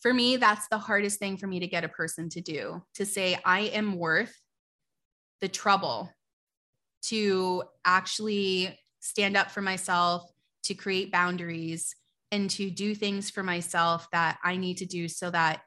[0.00, 3.06] For me that's the hardest thing for me to get a person to do to
[3.06, 4.34] say i am worth
[5.40, 6.12] the trouble
[7.02, 10.30] to actually stand up for myself
[10.64, 11.94] to create boundaries
[12.30, 15.62] and to do things for myself that i need to do so that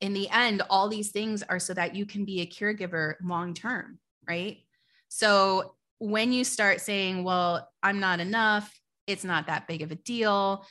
[0.00, 3.54] in the end all these things are so that you can be a caregiver long
[3.54, 4.58] term right?
[5.08, 8.72] So when you start saying well i'm not enough
[9.06, 10.66] it's not that big of a deal.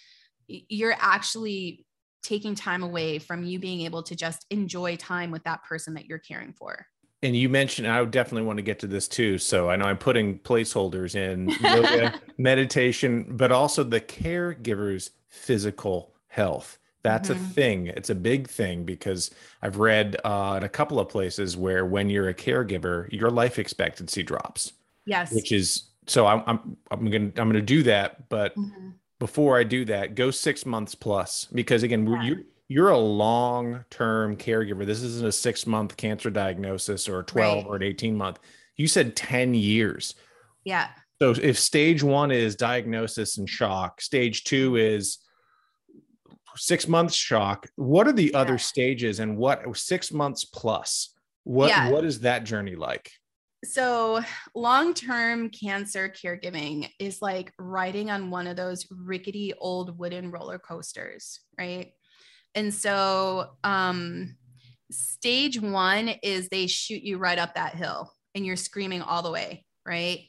[0.48, 1.86] you're actually
[2.22, 6.06] taking time away from you being able to just enjoy time with that person that
[6.06, 6.88] you're caring for.
[7.22, 9.38] And you mentioned, I would definitely want to get to this too.
[9.38, 16.80] So I know I'm putting placeholders in yoga, meditation, but also the caregiver's physical health.
[17.02, 17.44] That's mm-hmm.
[17.44, 17.88] a thing.
[17.88, 22.10] It's a big thing because I've read uh, in a couple of places where when
[22.10, 24.74] you're a caregiver, your life expectancy drops.
[25.06, 25.34] Yes.
[25.34, 28.90] Which is so I'm I'm I'm gonna I'm gonna do that, but mm-hmm.
[29.20, 32.24] before I do that, go six months plus because again, yeah.
[32.24, 34.86] you you're a long term caregiver.
[34.86, 37.70] This isn't a six month cancer diagnosis or a 12 right.
[37.70, 38.40] or an 18 month.
[38.76, 40.16] You said 10 years.
[40.64, 40.88] Yeah.
[41.22, 45.20] So if stage one is diagnosis and shock, stage two is
[46.56, 47.68] six months shock.
[47.76, 48.40] What are the yeah.
[48.40, 51.14] other stages and what six months plus?
[51.44, 51.92] What yeah.
[51.92, 53.12] what is that journey like?
[53.64, 54.22] So,
[54.54, 60.60] long term cancer caregiving is like riding on one of those rickety old wooden roller
[60.60, 61.94] coasters, right?
[62.56, 64.36] And so, um,
[64.92, 69.32] stage one is they shoot you right up that hill and you're screaming all the
[69.32, 70.26] way, right?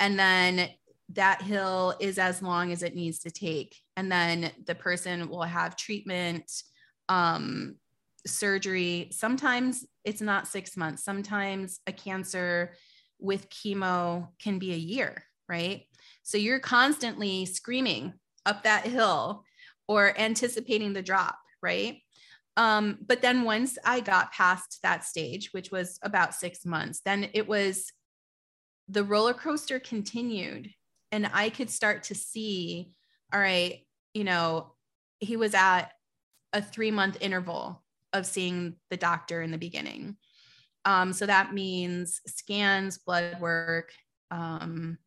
[0.00, 0.68] And then
[1.10, 3.76] that hill is as long as it needs to take.
[3.96, 6.50] And then the person will have treatment,
[7.08, 7.76] um,
[8.26, 9.08] surgery.
[9.12, 11.04] Sometimes it's not six months.
[11.04, 12.74] Sometimes a cancer
[13.18, 15.86] with chemo can be a year, right?
[16.22, 18.14] So you're constantly screaming
[18.46, 19.44] up that hill
[19.88, 21.98] or anticipating the drop, right?
[22.56, 27.28] Um, but then once I got past that stage, which was about six months, then
[27.32, 27.92] it was
[28.88, 30.70] the roller coaster continued
[31.10, 32.90] and I could start to see,
[33.32, 34.74] all right, you know,
[35.20, 35.92] he was at
[36.52, 37.81] a three month interval
[38.12, 40.16] of seeing the doctor in the beginning.
[40.84, 43.92] Um, so that means scans, blood work,
[44.30, 44.98] um,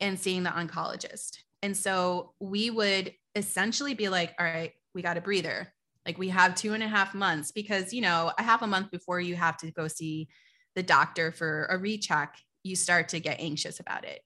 [0.00, 1.38] and seeing the oncologist.
[1.62, 5.72] And so we would essentially be like, all right, we got a breather.
[6.04, 8.90] Like we have two and a half months because, you know, a half a month
[8.90, 10.28] before you have to go see
[10.76, 14.20] the doctor for a recheck, you start to get anxious about it.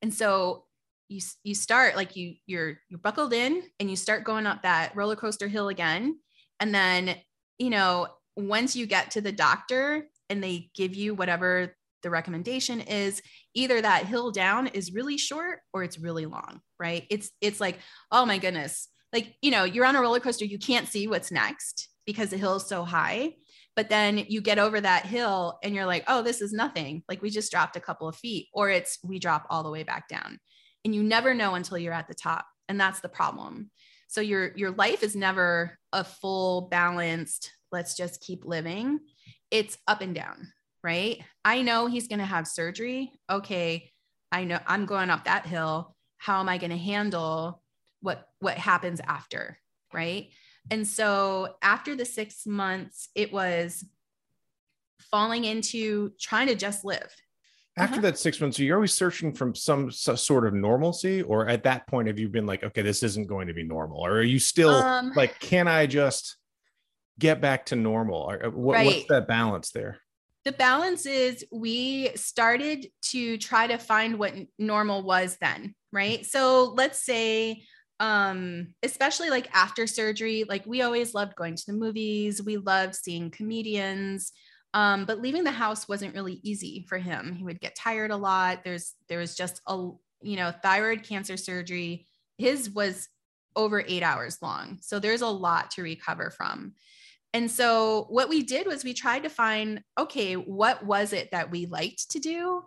[0.00, 0.64] And so
[1.08, 4.94] you, you start like you you're you're buckled in and you start going up that
[4.94, 6.18] roller coaster hill again
[6.60, 7.16] and then
[7.58, 12.80] you know, once you get to the doctor and they give you whatever the recommendation
[12.80, 13.20] is,
[13.54, 17.04] either that hill down is really short or it's really long, right?
[17.10, 17.78] It's it's like,
[18.12, 18.88] oh my goodness.
[19.12, 22.36] Like, you know, you're on a roller coaster, you can't see what's next because the
[22.36, 23.34] hill is so high.
[23.74, 27.02] But then you get over that hill and you're like, oh, this is nothing.
[27.08, 29.82] Like we just dropped a couple of feet, or it's we drop all the way
[29.82, 30.38] back down.
[30.84, 32.46] And you never know until you're at the top.
[32.68, 33.70] And that's the problem.
[34.08, 39.00] So your your life is never a full balanced, let's just keep living.
[39.50, 41.22] It's up and down, right?
[41.44, 43.12] I know he's going to have surgery.
[43.30, 43.92] Okay,
[44.32, 45.94] I know I'm going up that hill.
[46.16, 47.62] How am I going to handle
[48.00, 49.58] what what happens after,
[49.92, 50.30] right?
[50.70, 53.84] And so after the 6 months, it was
[55.10, 57.14] falling into trying to just live
[57.78, 58.02] after uh-huh.
[58.02, 61.62] that six months, you're you always searching from some, some, sort of normalcy, or at
[61.64, 64.22] that point have you been like, okay, this isn't going to be normal, or are
[64.22, 66.36] you still um, like, can I just
[67.18, 68.18] get back to normal?
[68.18, 68.86] Or uh, what, right.
[68.86, 69.98] what's that balance there?
[70.44, 76.24] The balance is we started to try to find what normal was then, right?
[76.24, 77.62] So let's say
[78.00, 82.94] um especially like after surgery like we always loved going to the movies we loved
[82.94, 84.30] seeing comedians
[84.74, 87.32] um, but leaving the house wasn't really easy for him.
[87.32, 88.64] He would get tired a lot.
[88.64, 89.90] There's there was just a
[90.22, 92.06] you know thyroid cancer surgery.
[92.36, 93.08] His was
[93.56, 96.74] over eight hours long, so there's a lot to recover from.
[97.34, 101.50] And so what we did was we tried to find okay, what was it that
[101.50, 102.62] we liked to do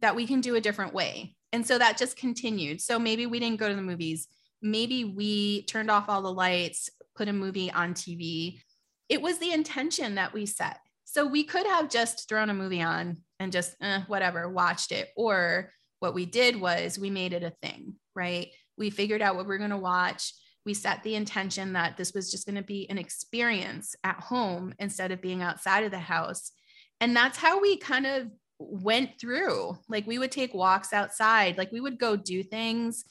[0.00, 1.36] that we can do a different way.
[1.52, 2.80] And so that just continued.
[2.80, 4.26] So maybe we didn't go to the movies.
[4.60, 8.60] Maybe we turned off all the lights, put a movie on TV.
[9.08, 10.78] It was the intention that we set
[11.12, 15.10] so we could have just thrown a movie on and just eh, whatever, watched it.
[15.14, 15.70] Or
[16.00, 18.48] what we did was we made it a thing, right?
[18.78, 20.32] We figured out what we are going to watch.
[20.64, 24.72] We set the intention that this was just going to be an experience at home
[24.78, 26.50] instead of being outside of the house.
[26.98, 28.28] And that's how we kind of
[28.58, 29.76] went through.
[29.90, 33.04] Like we would take walks outside, like we would go do things.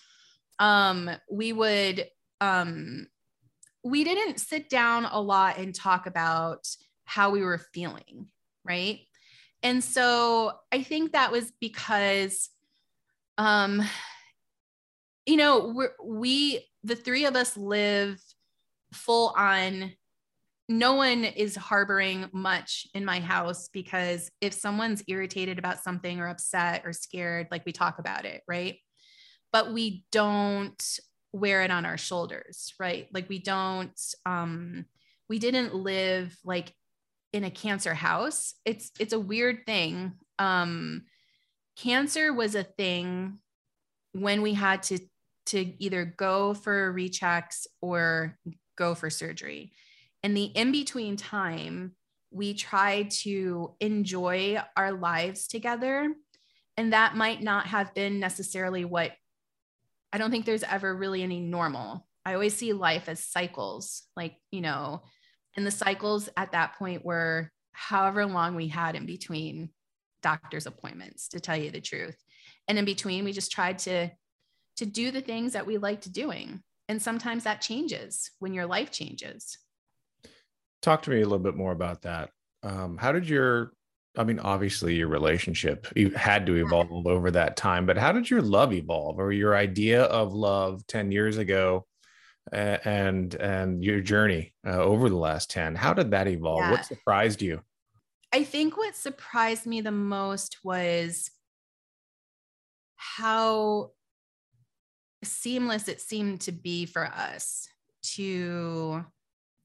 [0.57, 2.07] Um, we would
[2.39, 3.05] um
[3.83, 6.67] we didn't sit down a lot and talk about
[7.05, 8.27] how we were feeling,
[8.63, 8.99] right?
[9.63, 12.49] And so I think that was because
[13.37, 13.81] um
[15.25, 18.19] you know, we we the three of us live
[18.93, 19.93] full on
[20.67, 26.27] no one is harboring much in my house because if someone's irritated about something or
[26.27, 28.77] upset or scared like we talk about it right
[29.51, 30.99] but we don't
[31.33, 33.07] wear it on our shoulders, right?
[33.13, 34.85] Like we don't, um,
[35.29, 36.73] we didn't live like
[37.33, 38.53] in a cancer house.
[38.65, 40.13] It's it's a weird thing.
[40.39, 41.03] Um,
[41.77, 43.39] cancer was a thing
[44.13, 44.99] when we had to
[45.47, 48.37] to either go for rechecks or
[48.77, 49.71] go for surgery.
[50.23, 51.95] In the in between time,
[52.31, 56.13] we try to enjoy our lives together.
[56.77, 59.11] And that might not have been necessarily what
[60.13, 62.07] I don't think there's ever really any normal.
[62.25, 65.03] I always see life as cycles, like, you know,
[65.55, 69.69] and the cycles at that point were however long we had in between
[70.21, 72.15] doctor's appointments, to tell you the truth.
[72.67, 74.09] And in between, we just tried to
[74.77, 76.61] to do the things that we liked doing.
[76.87, 79.57] And sometimes that changes when your life changes.
[80.81, 82.29] Talk to me a little bit more about that.
[82.63, 83.73] Um, how did your
[84.17, 88.41] I mean, obviously your relationship had to evolve over that time, but how did your
[88.41, 91.85] love evolve or your idea of love 10 years ago
[92.51, 96.71] and and your journey uh, over the last 10 how did that evolve yeah.
[96.71, 97.61] what surprised you
[98.33, 101.31] i think what surprised me the most was
[102.95, 103.91] how
[105.23, 107.67] seamless it seemed to be for us
[108.01, 109.05] to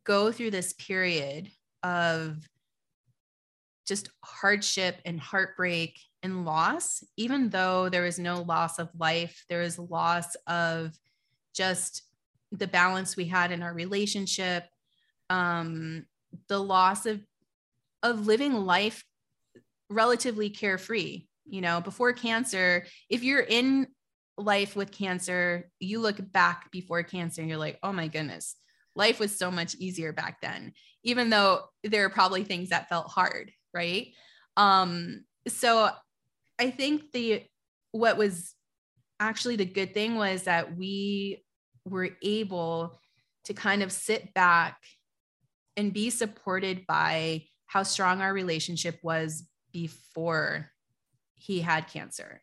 [0.05, 1.51] go through this period
[1.83, 2.37] of
[3.87, 9.61] just hardship and heartbreak and loss even though there was no loss of life there
[9.61, 10.93] was loss of
[11.55, 12.03] just
[12.53, 14.65] the balance we had in our relationship
[15.31, 16.05] um
[16.49, 17.21] the loss of
[18.03, 19.05] of living life
[19.89, 23.87] relatively carefree you know before cancer if you're in
[24.39, 28.57] life with cancer you look back before cancer and you're like oh my goodness
[28.95, 30.73] life was so much easier back then
[31.03, 34.15] even though there are probably things that felt hard right?
[34.57, 35.91] Um so
[36.59, 37.45] i think the
[37.93, 38.55] what was
[39.21, 41.45] actually the good thing was that we
[41.87, 43.01] were able
[43.45, 44.79] to kind of sit back
[45.77, 50.71] and be supported by how strong our relationship was before
[51.35, 52.43] he had cancer.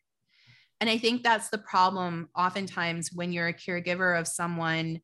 [0.79, 5.01] And I think that's the problem oftentimes when you're a caregiver of someone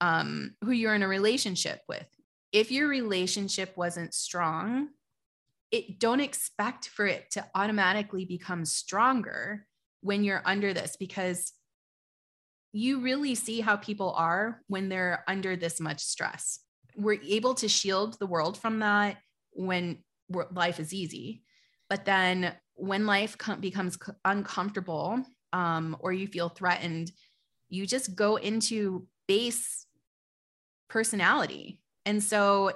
[0.00, 2.06] um, who you're in a relationship with.
[2.52, 4.88] If your relationship wasn't strong,
[5.70, 9.66] it don't expect for it to automatically become stronger
[10.02, 11.52] when you're under this because
[12.76, 16.58] you really see how people are when they're under this much stress.
[16.96, 19.18] We're able to shield the world from that
[19.52, 19.98] when
[20.50, 21.44] life is easy.
[21.88, 27.12] But then when life becomes uncomfortable um, or you feel threatened,
[27.68, 29.86] you just go into base
[30.90, 31.80] personality.
[32.04, 32.72] And so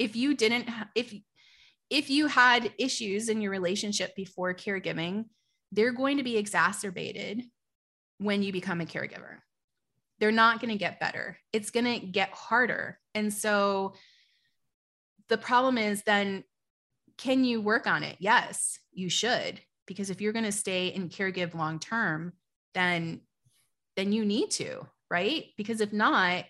[0.00, 1.14] if you didn't, if,
[1.88, 5.26] if you had issues in your relationship before caregiving,
[5.70, 7.44] they're going to be exacerbated
[8.18, 9.38] when you become a caregiver.
[10.18, 11.36] They're not going to get better.
[11.52, 12.98] It's going to get harder.
[13.14, 13.94] And so
[15.28, 16.44] the problem is then
[17.18, 18.16] can you work on it?
[18.18, 22.32] Yes, you should because if you're going to stay and caregive long term,
[22.74, 23.20] then
[23.96, 25.46] then you need to, right?
[25.56, 26.44] Because if not,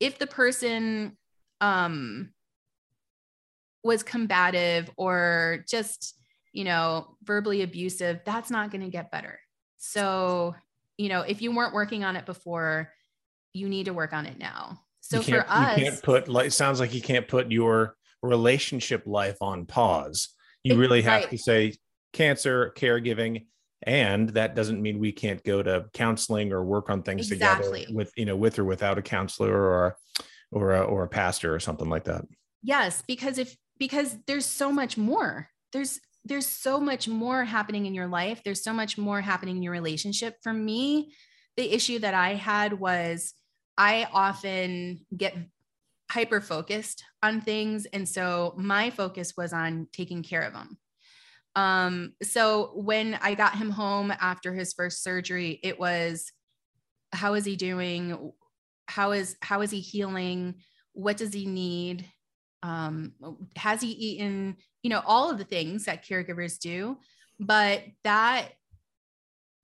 [0.00, 1.16] if the person
[1.60, 2.30] um
[3.82, 6.18] was combative or just,
[6.52, 9.38] you know, verbally abusive, that's not going to get better.
[9.76, 10.54] So
[10.98, 12.92] you know, if you weren't working on it before,
[13.52, 14.80] you need to work on it now.
[15.00, 19.02] So for us, you can't put like it sounds like you can't put your relationship
[19.06, 20.30] life on pause.
[20.62, 21.30] You really have right.
[21.30, 21.74] to say
[22.14, 23.46] cancer, caregiving,
[23.82, 27.80] and that doesn't mean we can't go to counseling or work on things exactly.
[27.80, 29.96] together with you know with or without a counselor or
[30.50, 32.24] or a, or a pastor or something like that.
[32.62, 35.50] Yes, because if because there's so much more.
[35.72, 38.42] There's there's so much more happening in your life.
[38.44, 40.36] There's so much more happening in your relationship.
[40.42, 41.12] For me,
[41.56, 43.34] the issue that I had was
[43.76, 45.36] I often get
[46.10, 47.86] hyper focused on things.
[47.86, 50.78] And so my focus was on taking care of him.
[51.56, 56.32] Um, so when I got him home after his first surgery, it was
[57.12, 58.32] how is he doing?
[58.86, 60.56] How is how is he healing?
[60.92, 62.06] What does he need?
[62.64, 63.12] Um,
[63.56, 66.98] has he eaten you know, all of the things that caregivers do.
[67.40, 68.50] But that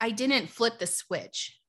[0.01, 1.61] I didn't flip the switch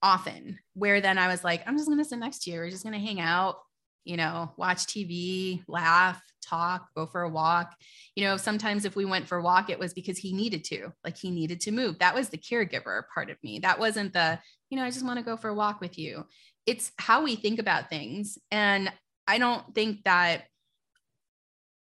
[0.00, 2.58] often, where then I was like, I'm just going to sit next to you.
[2.58, 3.56] We're just going to hang out,
[4.04, 7.74] you know, watch TV, laugh, talk, go for a walk.
[8.14, 10.92] You know, sometimes if we went for a walk, it was because he needed to,
[11.04, 11.98] like he needed to move.
[11.98, 13.58] That was the caregiver part of me.
[13.58, 14.38] That wasn't the,
[14.70, 16.26] you know, I just want to go for a walk with you.
[16.64, 18.38] It's how we think about things.
[18.52, 18.90] And
[19.26, 20.44] I don't think that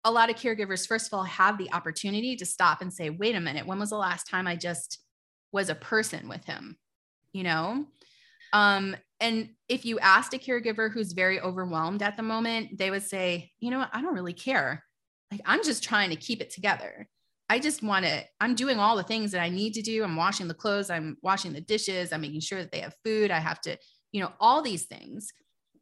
[0.05, 3.35] a lot of caregivers, first of all, have the opportunity to stop and say, wait
[3.35, 4.99] a minute, when was the last time I just
[5.51, 6.77] was a person with him?
[7.31, 7.85] You know?
[8.51, 13.03] Um, and if you asked a caregiver who's very overwhelmed at the moment, they would
[13.03, 14.83] say, you know what, I don't really care.
[15.31, 17.07] Like, I'm just trying to keep it together.
[17.49, 20.03] I just want to, I'm doing all the things that I need to do.
[20.03, 23.31] I'm washing the clothes, I'm washing the dishes, I'm making sure that they have food.
[23.31, 23.77] I have to,
[24.11, 25.31] you know, all these things.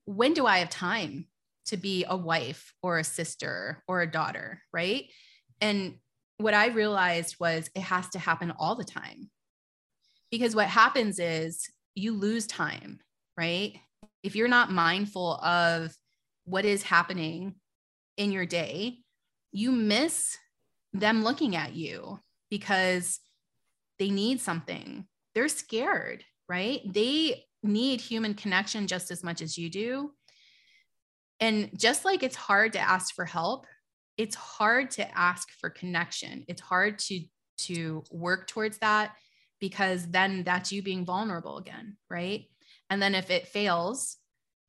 [0.05, 1.27] When do I have time
[1.71, 4.61] to be a wife or a sister or a daughter?
[4.71, 5.05] Right.
[5.59, 5.95] And
[6.37, 9.29] what I realized was it has to happen all the time.
[10.29, 12.99] Because what happens is you lose time,
[13.37, 13.77] right?
[14.23, 15.93] If you're not mindful of
[16.45, 17.55] what is happening
[18.17, 18.99] in your day,
[19.51, 20.37] you miss
[20.93, 22.19] them looking at you
[22.49, 23.19] because
[23.99, 25.05] they need something.
[25.35, 26.81] They're scared, right?
[26.85, 30.11] They need human connection just as much as you do.
[31.41, 33.65] And just like it's hard to ask for help,
[34.15, 36.45] it's hard to ask for connection.
[36.47, 37.21] It's hard to
[37.57, 39.15] to work towards that
[39.59, 42.45] because then that's you being vulnerable again, right?
[42.89, 44.17] And then if it fails,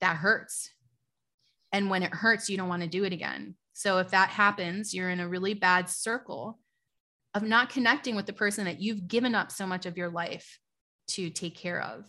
[0.01, 0.71] that hurts.
[1.73, 3.55] And when it hurts, you don't want to do it again.
[3.73, 6.59] So if that happens, you're in a really bad circle
[7.35, 10.59] of not connecting with the person that you've given up so much of your life
[11.09, 12.05] to take care of.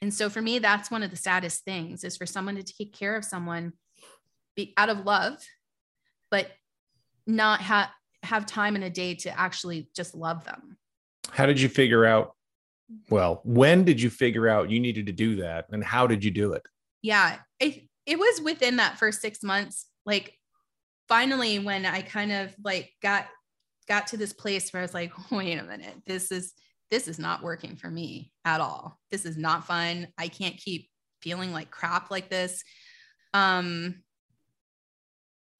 [0.00, 2.94] And so for me, that's one of the saddest things is for someone to take
[2.94, 3.74] care of someone
[4.56, 5.38] be out of love,
[6.30, 6.50] but
[7.26, 7.88] not have
[8.22, 10.76] have time in a day to actually just love them.
[11.30, 12.34] How did you figure out?
[13.08, 16.30] Well, when did you figure out you needed to do that, and how did you
[16.30, 16.62] do it?
[17.02, 19.86] Yeah, it it was within that first six months.
[20.04, 20.34] Like
[21.08, 23.26] finally, when I kind of like got
[23.88, 26.52] got to this place where I was like, wait a minute, this is
[26.90, 28.98] this is not working for me at all.
[29.10, 30.08] This is not fun.
[30.18, 30.90] I can't keep
[31.22, 32.62] feeling like crap like this.
[33.32, 34.02] Um,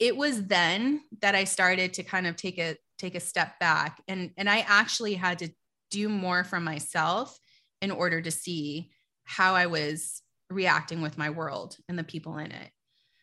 [0.03, 4.03] it was then that I started to kind of take a take a step back
[4.09, 5.50] and and I actually had to
[5.92, 7.38] do more for myself
[7.80, 8.90] in order to see
[9.22, 12.70] how I was reacting with my world and the people in it.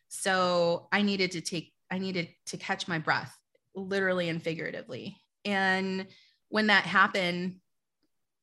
[0.08, 3.36] So I needed to take I needed to catch my breath
[3.74, 5.18] literally and figuratively.
[5.44, 6.06] And
[6.48, 7.56] when that happened,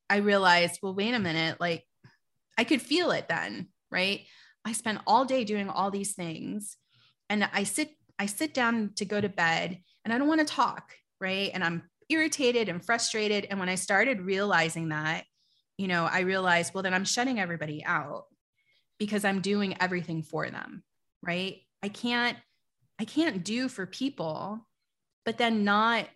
[0.08, 1.84] I realized, well, wait a minute, like
[2.56, 4.20] I could feel it then, right?
[4.64, 6.76] I spent all day doing all these things
[7.28, 10.54] and I sit I sit down to go to bed and I don't want to
[10.54, 11.50] talk, right?
[11.52, 15.24] And I'm irritated and frustrated and when I started realizing that,
[15.76, 18.24] you know, I realized, well then I'm shutting everybody out
[18.98, 20.82] because I'm doing everything for them,
[21.22, 21.58] right?
[21.82, 22.36] I can't
[23.00, 24.66] I can't do for people
[25.24, 26.06] but then not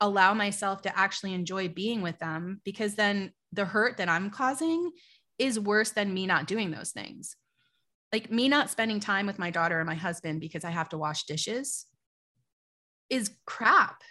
[0.00, 4.90] allow myself to actually enjoy being with them because then the hurt that I'm causing
[5.38, 7.36] is worse than me not doing those things
[8.12, 10.98] like me not spending time with my daughter and my husband because I have to
[10.98, 11.86] wash dishes
[13.08, 14.02] is crap,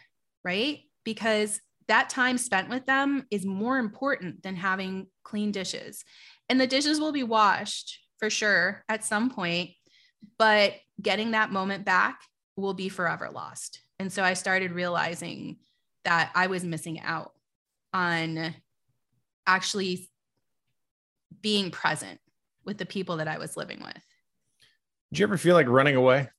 [0.43, 0.79] right?
[1.03, 6.03] Because that time spent with them is more important than having clean dishes.
[6.49, 9.71] And the dishes will be washed for sure at some point,
[10.37, 12.21] but getting that moment back
[12.55, 13.81] will be forever lost.
[13.97, 15.57] And so I started realizing
[16.03, 17.31] that I was missing out
[17.93, 18.53] on
[19.47, 20.09] actually
[21.41, 22.19] being present
[22.69, 24.01] with the people that I was living with.
[25.11, 26.29] Did you ever feel like running away?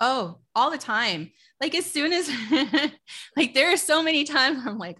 [0.00, 1.32] Oh, all the time.
[1.62, 2.30] Like as soon as
[3.36, 4.98] like there are so many times I'm like,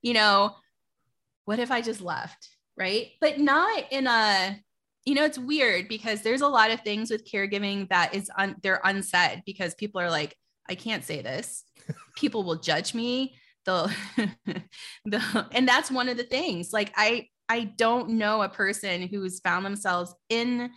[0.00, 0.56] you know,
[1.44, 2.48] what if I just left?
[2.74, 3.10] Right.
[3.20, 4.58] But not in a,
[5.04, 8.56] you know, it's weird because there's a lot of things with caregiving that is un,
[8.62, 10.34] they're unsaid because people are like,
[10.70, 11.64] I can't say this.
[12.16, 13.34] people will judge me.
[13.66, 13.90] They'll,
[15.04, 16.72] the, and that's one of the things.
[16.72, 20.70] Like I, I don't know a person who's found themselves in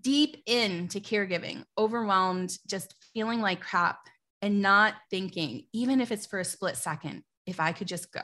[0.00, 3.98] deep into caregiving, overwhelmed, just feeling like crap
[4.40, 8.22] and not thinking, even if it's for a split second, if I could just go.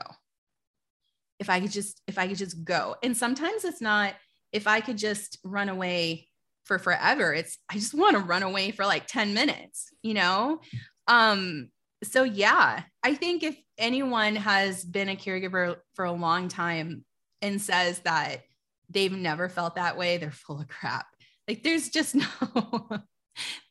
[1.39, 2.95] If I could just, if I could just go.
[3.03, 4.13] And sometimes it's not
[4.51, 6.27] if I could just run away
[6.65, 7.33] for forever.
[7.33, 10.59] It's I just want to run away for like 10 minutes, you know?
[11.07, 11.69] Um,
[12.03, 17.03] so yeah, I think if anyone has been a caregiver for a long time,
[17.41, 18.43] and says that
[18.89, 21.07] they've never felt that way, they're full of crap.
[21.47, 22.89] Like there's just no,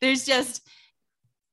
[0.01, 0.67] there's just,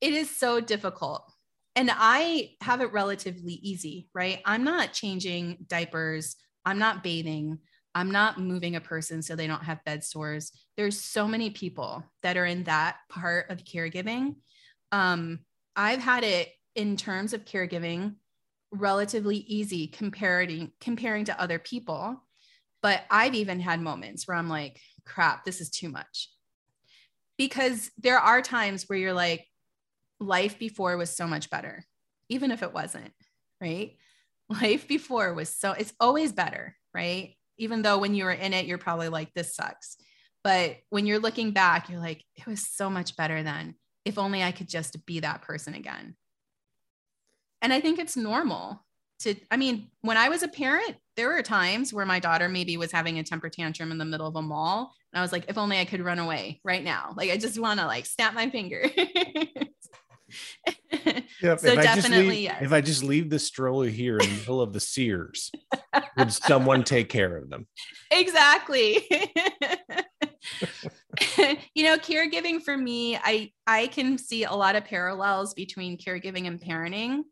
[0.01, 1.31] it is so difficult.
[1.75, 4.41] And I have it relatively easy, right?
[4.45, 7.59] I'm not changing diapers, I'm not bathing,
[7.95, 10.53] I'm not moving a person so they don't have bed sores.
[10.77, 14.37] There's so many people that are in that part of caregiving.
[14.93, 15.41] Um,
[15.75, 18.17] I've had it in terms of caregiving
[18.79, 22.23] relatively easy comparing comparing to other people
[22.83, 26.31] but i've even had moments where i'm like crap this is too much
[27.39, 29.47] because there are times where you're like
[30.21, 31.85] life before was so much better
[32.29, 33.13] even if it wasn't
[33.61, 33.97] right
[34.49, 38.67] life before was so it's always better right even though when you were in it,
[38.67, 39.97] you're probably like, this sucks.
[40.45, 43.75] But when you're looking back, you're like, it was so much better then.
[44.05, 46.17] If only I could just be that person again.
[47.67, 48.87] And I think it's normal
[49.23, 52.77] to, I mean, when I was a parent, there were times where my daughter maybe
[52.77, 54.95] was having a temper tantrum in the middle of a mall.
[55.13, 57.13] And I was like, if only I could run away right now.
[57.17, 58.85] Like, I just want to like snap my finger.
[61.41, 61.61] Yep.
[61.61, 62.63] so if definitely, leave, yes.
[62.63, 65.53] If I just leave the stroller here in the middle of the Sears,
[66.17, 67.69] would someone take care of them?
[68.11, 69.07] Exactly.
[71.75, 76.49] you know, caregiving for me, I I can see a lot of parallels between caregiving
[76.49, 77.23] and parenting.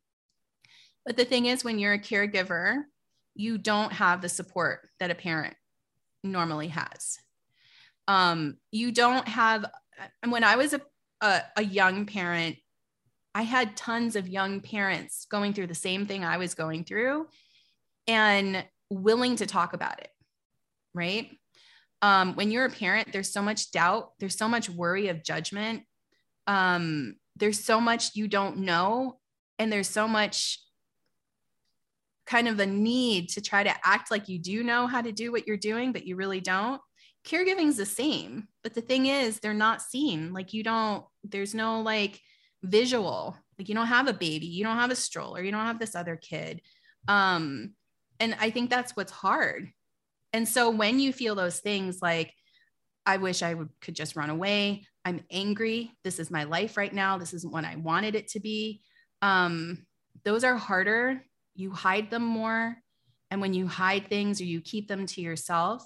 [1.05, 2.83] But the thing is, when you're a caregiver,
[3.35, 5.55] you don't have the support that a parent
[6.23, 7.19] normally has.
[8.09, 9.67] Um, you don't have.
[10.23, 10.81] And when I was a,
[11.21, 12.57] a, a young parent,
[13.35, 17.27] I had tons of young parents going through the same thing I was going through
[18.07, 20.11] and willing to talk about it.
[20.95, 21.31] Right.
[22.03, 25.83] Um, when you're a parent, there's so much doubt, there's so much worry of judgment.
[26.47, 29.19] Um, there's so much you don't know,
[29.59, 30.61] and there's so much
[32.27, 35.31] kind of a need to try to act like you do know how to do
[35.31, 36.81] what you're doing, but you really don't.
[37.27, 40.33] Caregiving is the same, but the thing is, they're not seen.
[40.33, 42.21] Like, you don't, there's no like,
[42.65, 43.37] visual.
[43.59, 45.95] Like you don't have a baby you don't have a stroller you don't have this
[45.95, 46.61] other kid.
[47.07, 47.75] Um
[48.21, 49.69] and i think that's what's hard.
[50.33, 52.33] And so when you feel those things like
[53.07, 54.87] i wish i would could just run away.
[55.05, 55.93] I'm angry.
[56.03, 57.19] This is my life right now.
[57.19, 58.83] This isn't what i wanted it to be.
[59.23, 59.87] Um
[60.25, 61.23] those are harder
[61.55, 62.77] you hide them more.
[63.31, 65.85] And when you hide things or you keep them to yourself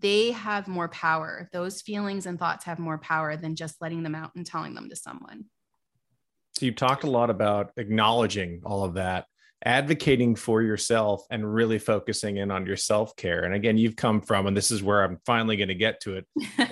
[0.00, 1.48] they have more power.
[1.52, 4.88] Those feelings and thoughts have more power than just letting them out and telling them
[4.88, 5.46] to someone.
[6.52, 9.26] So you've talked a lot about acknowledging all of that,
[9.64, 13.44] advocating for yourself, and really focusing in on your self care.
[13.44, 16.16] And again, you've come from, and this is where I'm finally going to get to
[16.16, 16.26] it,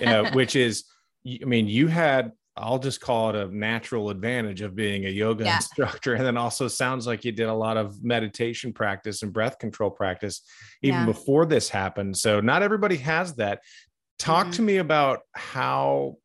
[0.05, 0.85] uh, which is,
[1.27, 5.43] I mean, you had I'll just call it a natural advantage of being a yoga
[5.43, 5.55] yeah.
[5.55, 6.13] instructor.
[6.13, 9.89] And then also sounds like you did a lot of meditation practice and breath control
[9.89, 10.41] practice
[10.81, 11.05] even yeah.
[11.05, 12.15] before this happened.
[12.15, 13.61] So not everybody has that.
[14.19, 14.51] Talk mm-hmm.
[14.51, 16.17] to me about how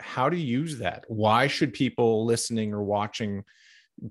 [0.00, 1.04] how to use that.
[1.08, 3.44] Why should people listening or watching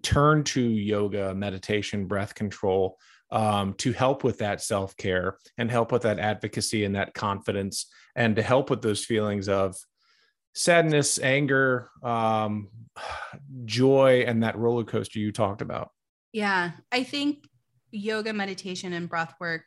[0.01, 2.97] turn to yoga, meditation, breath control
[3.31, 7.87] um, to help with that self care and help with that advocacy and that confidence
[8.15, 9.75] and to help with those feelings of
[10.57, 12.69] sadness, anger, um,
[13.65, 15.91] joy, and that roller coaster you talked about?
[16.33, 17.47] Yeah, I think
[17.91, 19.63] yoga, meditation, and breath work,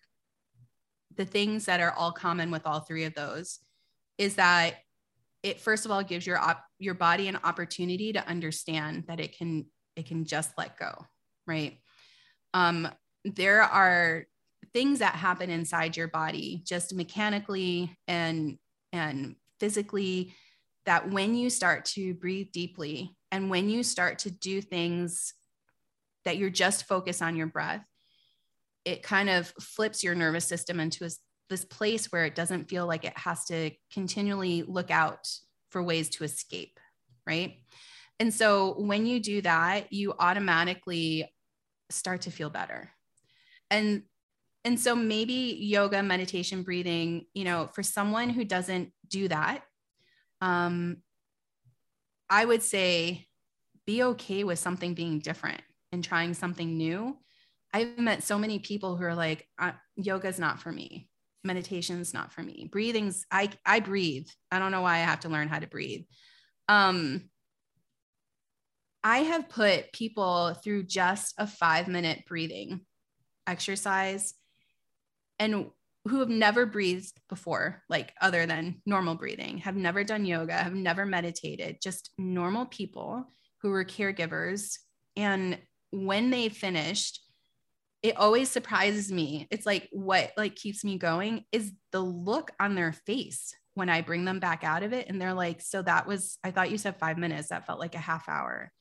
[1.16, 3.60] the things that are all common with all three of those
[4.18, 4.74] is that
[5.42, 9.36] it first of all gives your op- your body an opportunity to understand that it
[9.36, 9.66] can
[9.96, 10.92] it can just let go
[11.46, 11.78] right
[12.54, 12.86] um
[13.24, 14.24] there are
[14.72, 18.58] things that happen inside your body just mechanically and
[18.92, 20.34] and physically
[20.90, 25.34] that when you start to breathe deeply and when you start to do things
[26.24, 27.84] that you're just focused on your breath
[28.84, 31.10] it kind of flips your nervous system into a
[31.50, 35.28] this place where it doesn't feel like it has to continually look out
[35.70, 36.78] for ways to escape,
[37.26, 37.58] right?
[38.18, 41.30] And so when you do that, you automatically
[41.90, 42.90] start to feel better.
[43.70, 44.04] And
[44.64, 49.62] and so maybe yoga, meditation, breathing, you know, for someone who doesn't do that,
[50.40, 50.98] um,
[52.28, 53.26] I would say
[53.86, 55.62] be okay with something being different
[55.92, 57.18] and trying something new.
[57.72, 61.08] I've met so many people who are like, uh, yoga is not for me.
[61.42, 62.68] Meditation's not for me.
[62.70, 64.28] Breathing's i i breathe.
[64.50, 66.02] I don't know why i have to learn how to breathe.
[66.68, 67.30] Um
[69.02, 72.82] i have put people through just a 5 minute breathing
[73.46, 74.34] exercise
[75.38, 75.70] and
[76.08, 80.74] who have never breathed before like other than normal breathing have never done yoga have
[80.74, 83.24] never meditated just normal people
[83.60, 84.78] who were caregivers
[85.16, 85.58] and
[85.90, 87.20] when they finished
[88.02, 89.46] it always surprises me.
[89.50, 94.00] It's like what like keeps me going is the look on their face when I
[94.00, 96.78] bring them back out of it and they're like, "So that was I thought you
[96.78, 97.48] said 5 minutes.
[97.48, 98.72] That felt like a half hour."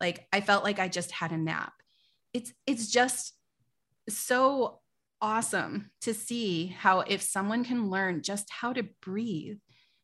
[0.00, 1.72] Like I felt like I just had a nap.
[2.34, 3.32] It's it's just
[4.08, 4.80] so
[5.20, 9.58] awesome to see how if someone can learn just how to breathe,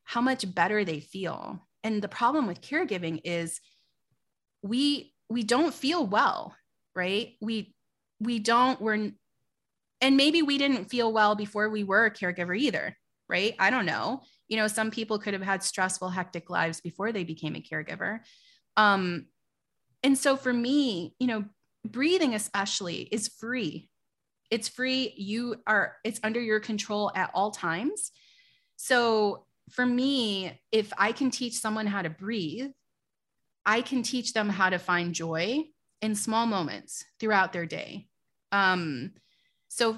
[0.05, 1.67] how much better they feel.
[1.85, 3.61] And the problem with caregiving is
[4.63, 6.55] we we don't feel well,
[6.95, 7.35] right?
[7.41, 7.75] We
[8.21, 9.13] we don't we're
[10.01, 12.97] and maybe we didn't feel well before we were a caregiver either
[13.29, 17.13] right i don't know you know some people could have had stressful hectic lives before
[17.13, 18.21] they became a caregiver
[18.77, 19.27] um
[20.03, 21.45] and so for me you know
[21.87, 23.89] breathing especially is free
[24.53, 25.15] It's free.
[25.17, 28.13] You are, it's under your control at all times.
[28.77, 32.71] So for me, if I can teach someone how to breathe,
[33.65, 35.65] I can teach them how to find joy
[36.03, 38.09] in small moments throughout their day.
[38.51, 39.13] Um,
[39.69, 39.97] so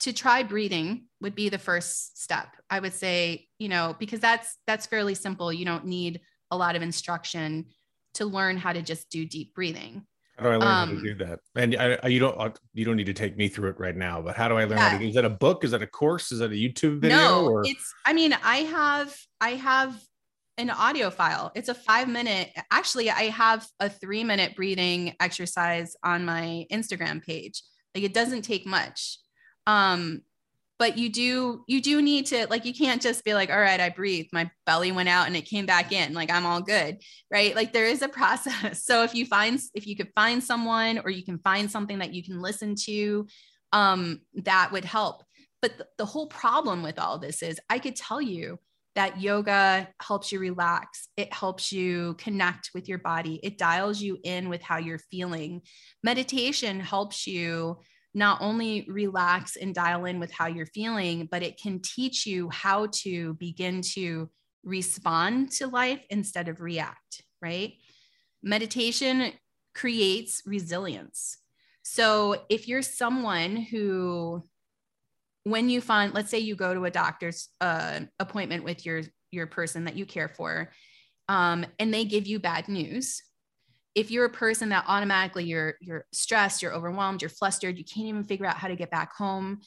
[0.00, 2.48] to try breathing would be the first step.
[2.68, 5.50] I would say, you know, because that's that's fairly simple.
[5.50, 6.20] You don't need
[6.50, 7.68] a lot of instruction
[8.14, 10.06] to learn how to just do deep breathing.
[10.38, 11.40] How do I learn um, how to um, do that?
[11.56, 13.96] And I, I, you don't uh, you don't need to take me through it right
[13.96, 14.88] now, but how do I learn yeah.
[14.90, 15.08] how to?
[15.08, 15.64] Is that a book?
[15.64, 16.30] Is that a course?
[16.30, 17.16] Is that a YouTube video?
[17.16, 17.62] No, or?
[17.64, 17.92] it's.
[18.06, 20.00] I mean, I have I have
[20.56, 21.50] an audio file.
[21.54, 22.50] It's a five minute.
[22.70, 27.62] Actually, I have a three minute breathing exercise on my Instagram page.
[27.94, 29.18] Like it doesn't take much.
[29.66, 30.22] Um,
[30.78, 33.80] but you do you do need to like you can't just be like all right
[33.80, 36.12] i breathed my belly went out and it came back in.
[36.12, 36.98] Like i'm all good.
[37.30, 37.54] Right?
[37.54, 38.84] Like there is a process.
[38.84, 42.14] So if you find if you could find someone or you can find something that
[42.14, 43.26] you can listen to
[43.72, 45.24] um that would help.
[45.60, 48.58] But th- the whole problem with all this is i could tell you
[48.94, 51.06] that yoga helps you relax.
[51.16, 53.38] It helps you connect with your body.
[53.44, 55.62] It dials you in with how you're feeling.
[56.02, 57.78] Meditation helps you
[58.14, 62.48] not only relax and dial in with how you're feeling, but it can teach you
[62.50, 64.30] how to begin to
[64.64, 67.74] respond to life instead of react, right?
[68.42, 69.32] Meditation
[69.74, 71.38] creates resilience.
[71.82, 74.44] So if you're someone who,
[75.44, 79.46] when you find, let's say you go to a doctor's uh, appointment with your your
[79.46, 80.70] person that you care for,
[81.28, 83.22] um, and they give you bad news,
[83.98, 88.06] if you're a person that automatically you're you're stressed you're overwhelmed you're flustered you can't
[88.06, 89.58] even figure out how to get back home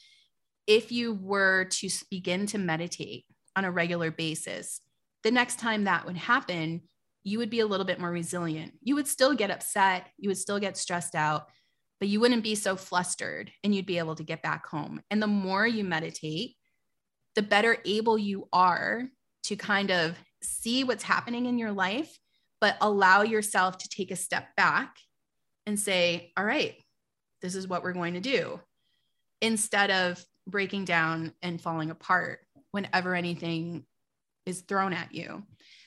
[0.66, 3.26] if you were to begin to meditate
[3.56, 4.80] on a regular basis
[5.22, 6.80] the next time that would happen
[7.24, 8.72] you would be a little bit more resilient.
[8.82, 11.48] You would still get upset you would still get stressed out
[12.00, 15.00] but you wouldn't be so flustered and you'd be able to get back home.
[15.08, 16.56] And the more you meditate
[17.36, 19.04] the better able you are
[19.44, 22.18] to kind of see what's happening in your life
[22.62, 24.96] but allow yourself to take a step back
[25.66, 26.76] and say, all right,
[27.42, 28.60] this is what we're going to do
[29.40, 32.38] instead of breaking down and falling apart
[32.70, 33.84] whenever anything
[34.46, 35.42] is thrown at you.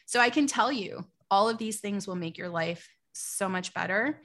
[0.05, 3.73] So I can tell you all of these things will make your life so much
[3.73, 4.21] better.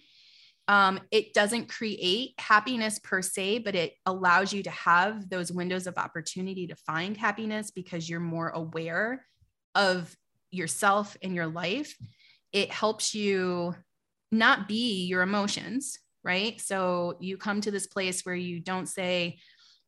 [0.67, 5.87] Um, it doesn't create happiness per se, but it allows you to have those windows
[5.87, 9.25] of opportunity to find happiness because you're more aware
[9.77, 10.17] of
[10.51, 11.97] yourself and your life
[12.53, 13.75] it helps you
[14.33, 16.61] not be your emotions, right?
[16.61, 19.39] So you come to this place where you don't say,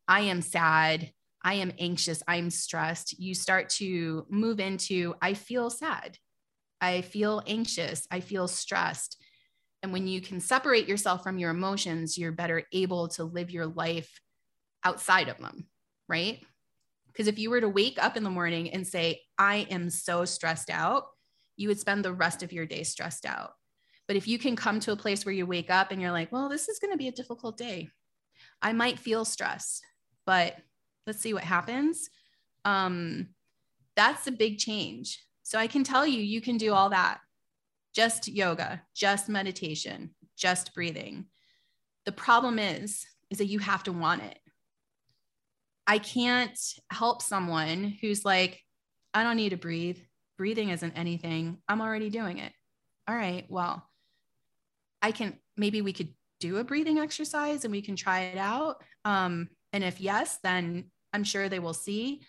[0.08, 1.10] I am sad,
[1.42, 3.18] I am anxious, I'm stressed.
[3.18, 6.18] You start to move into, I feel sad,
[6.80, 9.22] I feel anxious, I feel stressed.
[9.82, 13.66] And when you can separate yourself from your emotions, you're better able to live your
[13.66, 14.20] life
[14.84, 15.66] outside of them,
[16.08, 16.44] right?
[17.08, 20.24] Because if you were to wake up in the morning and say, I am so
[20.24, 21.04] stressed out,
[21.62, 23.52] you would spend the rest of your day stressed out.
[24.08, 26.32] But if you can come to a place where you wake up and you're like,
[26.32, 27.88] well, this is going to be a difficult day.
[28.60, 29.84] I might feel stressed,
[30.26, 30.56] but
[31.06, 32.10] let's see what happens.
[32.64, 33.28] Um,
[33.94, 35.24] that's a big change.
[35.44, 37.20] So I can tell you, you can do all that.
[37.94, 41.26] Just yoga, just meditation, just breathing.
[42.06, 44.38] The problem is, is that you have to want it.
[45.86, 46.58] I can't
[46.90, 48.62] help someone who's like,
[49.14, 49.98] I don't need to breathe
[50.42, 51.56] breathing isn't anything.
[51.68, 52.52] I'm already doing it.
[53.06, 53.88] All right, well,
[55.00, 56.08] I can maybe we could
[56.40, 58.82] do a breathing exercise and we can try it out.
[59.04, 62.22] Um, and if yes, then I'm sure they will see.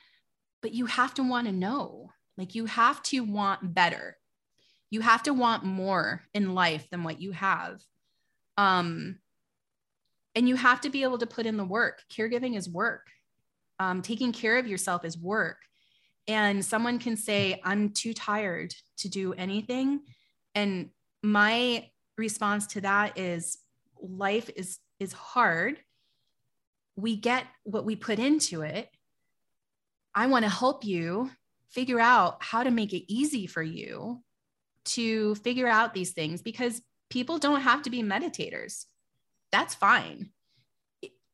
[0.61, 4.15] But you have to want to know, like, you have to want better.
[4.91, 7.81] You have to want more in life than what you have.
[8.59, 9.17] Um,
[10.35, 12.03] and you have to be able to put in the work.
[12.15, 13.07] Caregiving is work.
[13.79, 15.57] Um, taking care of yourself is work
[16.27, 20.01] and someone can say i'm too tired to do anything.
[20.55, 20.89] And
[21.21, 23.57] my response to that is
[24.01, 25.77] life is is hard.
[26.95, 28.89] We get what we put into it.
[30.15, 31.31] I want to help you
[31.69, 34.23] figure out how to make it easy for you
[34.85, 38.85] to figure out these things because people don't have to be meditators.
[39.51, 40.29] That's fine.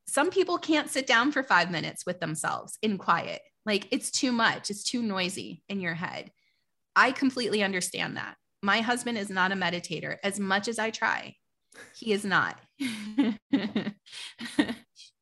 [0.07, 4.31] Some people can't sit down for 5 minutes with themselves in quiet like it's too
[4.31, 6.31] much, it's too noisy in your head.
[6.95, 8.35] I completely understand that.
[8.61, 11.35] My husband is not a meditator as much as I try.
[11.95, 12.59] He is not.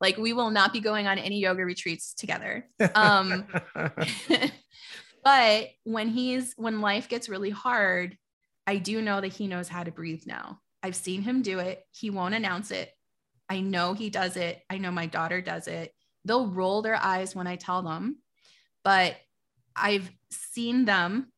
[0.00, 2.68] like we will not be going on any yoga retreats together.
[2.94, 3.46] Um,
[5.24, 8.16] but when he's when life gets really hard,
[8.66, 10.60] I do know that he knows how to breathe now.
[10.82, 11.84] I've seen him do it.
[11.92, 12.92] He won't announce it,
[13.48, 14.62] I know he does it.
[14.68, 15.92] I know my daughter does it.
[16.24, 18.18] They'll roll their eyes when I tell them,
[18.84, 19.16] but
[19.74, 21.32] I've seen them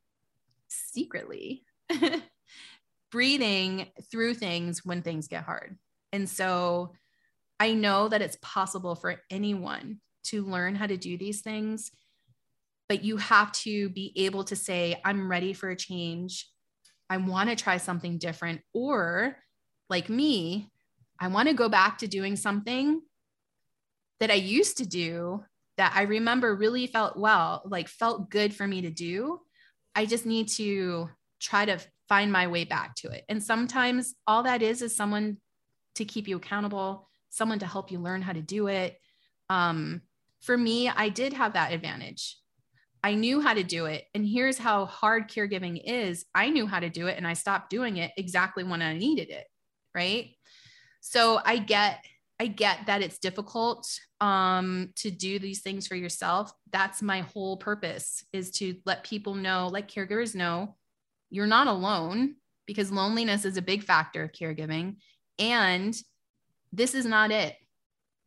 [0.68, 1.64] secretly
[3.11, 5.76] breathing through things when things get hard.
[6.12, 6.95] And so
[7.59, 11.91] I know that it's possible for anyone to learn how to do these things,
[12.88, 16.49] but you have to be able to say, I'm ready for a change.
[17.09, 18.62] I want to try something different.
[18.72, 19.36] Or,
[19.88, 20.70] like me,
[21.20, 23.01] I want to go back to doing something
[24.20, 25.45] that I used to do
[25.81, 29.41] that I remember really felt well, like felt good for me to do.
[29.95, 31.09] I just need to
[31.41, 33.24] try to find my way back to it.
[33.31, 35.39] And sometimes all that is is someone
[35.95, 38.99] to keep you accountable, someone to help you learn how to do it.
[39.49, 40.03] Um,
[40.43, 42.37] for me, I did have that advantage.
[43.03, 44.05] I knew how to do it.
[44.14, 47.70] And here's how hard caregiving is I knew how to do it and I stopped
[47.70, 49.47] doing it exactly when I needed it.
[49.95, 50.33] Right.
[51.01, 52.05] So I get,
[52.41, 53.86] I get that it's difficult
[54.22, 56.51] um, to do these things for yourself.
[56.72, 60.76] That's my whole purpose is to let people know, let caregivers know
[61.28, 62.36] you're not alone
[62.66, 64.97] because loneliness is a big factor of caregiving.
[65.38, 65.95] And
[66.72, 67.57] this is not it.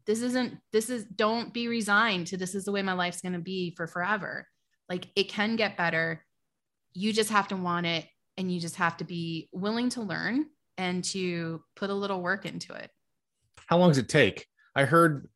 [0.05, 3.33] This isn't, this is, don't be resigned to this is the way my life's going
[3.33, 4.47] to be for forever.
[4.89, 6.23] Like it can get better.
[6.93, 8.05] You just have to want it
[8.37, 10.45] and you just have to be willing to learn
[10.77, 12.91] and to put a little work into it.
[13.67, 14.47] How long does it take?
[14.75, 15.27] I heard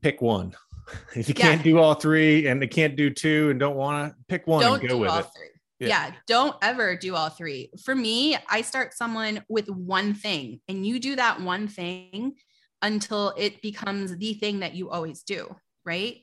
[0.00, 0.54] pick one.
[1.16, 1.46] If you yeah.
[1.46, 4.60] can't do all three and they can't do two and don't want to pick one
[4.60, 5.26] don't and go with it.
[5.34, 5.48] Three.
[5.78, 5.88] Yeah.
[5.88, 6.14] yeah.
[6.26, 7.70] don't ever do all three.
[7.82, 12.34] For me, I start someone with one thing and you do that one thing
[12.82, 15.56] until it becomes the thing that you always do,
[15.86, 16.18] right?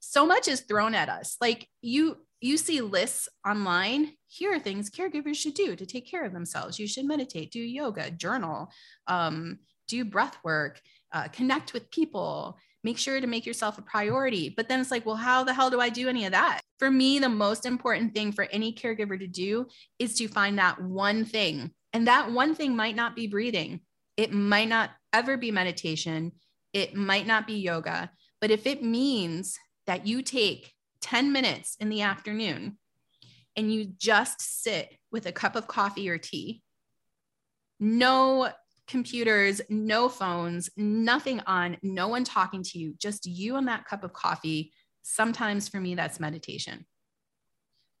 [0.00, 1.36] So much is thrown at us.
[1.42, 6.24] Like you you see lists online, here are things caregivers should do to take care
[6.24, 6.78] of themselves.
[6.78, 8.70] You should meditate, do yoga, journal,
[9.06, 9.58] um,
[9.90, 10.80] do breath work,
[11.12, 14.48] uh, connect with people, make sure to make yourself a priority.
[14.48, 16.60] But then it's like, well, how the hell do I do any of that?
[16.78, 19.66] For me, the most important thing for any caregiver to do
[19.98, 21.72] is to find that one thing.
[21.92, 23.80] And that one thing might not be breathing,
[24.16, 26.32] it might not ever be meditation,
[26.72, 28.10] it might not be yoga.
[28.40, 30.72] But if it means that you take
[31.02, 32.78] 10 minutes in the afternoon
[33.56, 36.62] and you just sit with a cup of coffee or tea,
[37.80, 38.50] no
[38.90, 44.04] computers, no phones, nothing on, no one talking to you, just you and that cup
[44.04, 44.72] of coffee.
[45.02, 46.84] Sometimes for me, that's meditation.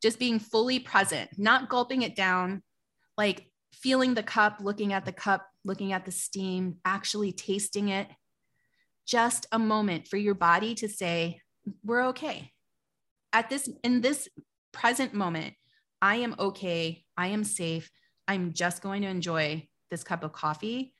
[0.02, 2.62] Just being fully present, not gulping it down,
[3.16, 8.08] like feeling the cup, looking at the cup, looking at the steam, actually tasting it.
[9.06, 11.40] Just a moment for your body to say,
[11.84, 12.52] we're okay.
[13.32, 14.28] At this, in this
[14.72, 15.54] present moment,
[16.02, 17.04] I am okay.
[17.16, 17.90] I am safe.
[18.26, 20.94] I'm just going to enjoy this cup of coffee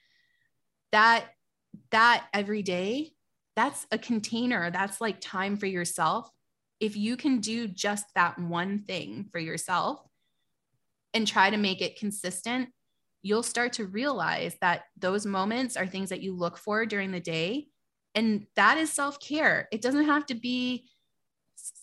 [0.93, 1.25] that
[1.91, 3.13] that every day
[3.57, 4.71] that's a container.
[4.71, 6.31] That's like time for yourself.
[6.79, 10.01] If you can do just that one thing for yourself
[11.13, 12.71] and try to make it consistent
[13.23, 17.21] you'll start to realize that those moments are things that you look for during the
[17.21, 17.69] day.
[18.15, 19.69] And that is self-care.
[19.71, 20.89] It doesn't have to be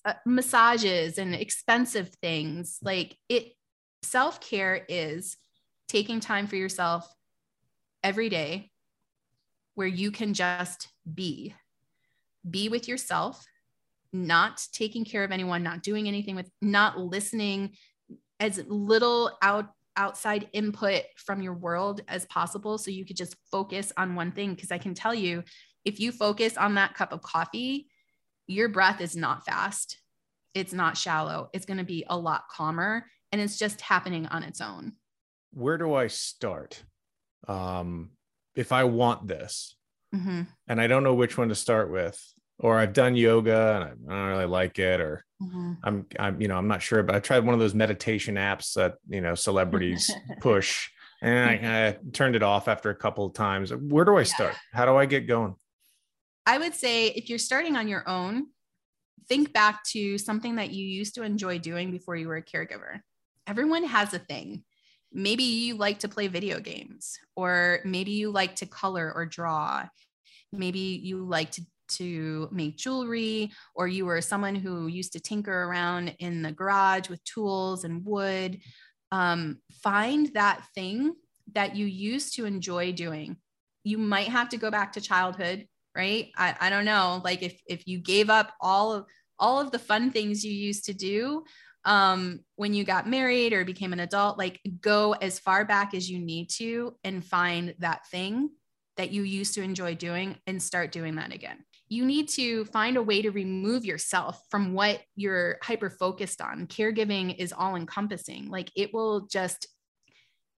[0.04, 2.80] uh, massages and expensive things.
[2.82, 3.54] Like it
[4.04, 5.38] self-care is
[5.88, 7.08] taking time for yourself
[8.04, 8.72] every day
[9.76, 11.54] where you can just be.
[12.50, 13.46] Be with yourself
[14.14, 17.76] not taking care of anyone not doing anything with not listening
[18.40, 23.92] as little out outside input from your world as possible so you could just focus
[23.98, 24.54] on one thing.
[24.54, 25.44] Because i can tell you
[25.86, 27.88] if you focus on that cup of coffee
[28.48, 30.00] your breath is not fast.
[30.54, 31.50] It's not shallow.
[31.54, 34.94] It's going to be a lot calmer and it's just happening on its own
[35.58, 36.84] where do I start?
[37.48, 38.12] Um,
[38.56, 39.76] if I want this,
[40.14, 40.44] mm-hmm.
[40.68, 42.22] and I don't know which one to start with,
[42.60, 45.74] or I've done yoga and I don't really like it, or mm-hmm.
[45.84, 48.74] I'm, I'm, you know, I'm not sure, but I tried one of those meditation apps
[48.74, 50.90] that you know celebrities push,
[51.24, 53.74] and I, I, turned it off after a couple of times.
[53.74, 54.56] Where do I start?
[54.74, 55.56] How do I get going?
[56.46, 58.48] I would say if you're starting on your own,
[59.28, 63.02] think back to something that you used to enjoy doing before you were a caregiver.
[63.48, 64.64] Everyone has a thing
[65.12, 69.86] maybe you like to play video games or maybe you like to color or draw.
[70.52, 75.64] Maybe you like to to make jewelry or you were someone who used to tinker
[75.64, 78.60] around in the garage with tools and wood.
[79.14, 81.14] Um, find that thing
[81.54, 83.38] that you used to enjoy doing.
[83.86, 85.66] You might have to go back to childhood
[85.98, 86.30] right?
[86.38, 87.22] I, I don't know.
[87.26, 89.06] Like if if you gave up all of
[89.40, 91.44] all of the fun things you used to do
[91.88, 96.12] um, when you got married or became an adult, like go as far back as
[96.12, 98.50] you need to and find that thing
[98.98, 101.64] that you used to enjoy doing and start doing that again.
[101.88, 106.68] You need to find a way to remove yourself from what you're hyper focused on.
[106.68, 109.68] Caregiving is all encompassing, like it will just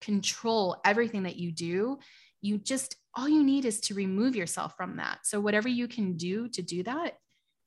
[0.01, 1.99] control everything that you do.
[2.41, 5.19] You just, all you need is to remove yourself from that.
[5.25, 7.17] So, whatever you can do to do that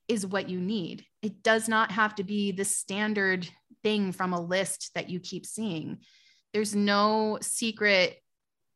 [0.07, 1.05] is what you need.
[1.21, 3.47] It does not have to be the standard
[3.83, 5.99] thing from a list that you keep seeing.
[6.53, 8.17] There's no secret,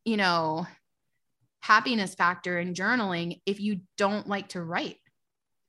[0.05, 0.67] you know,
[1.61, 4.97] happiness factor in journaling if you don't like to write.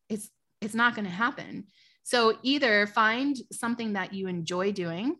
[0.08, 0.30] It's
[0.60, 1.66] it's not going to happen.
[2.02, 5.16] So either find something that you enjoy doing,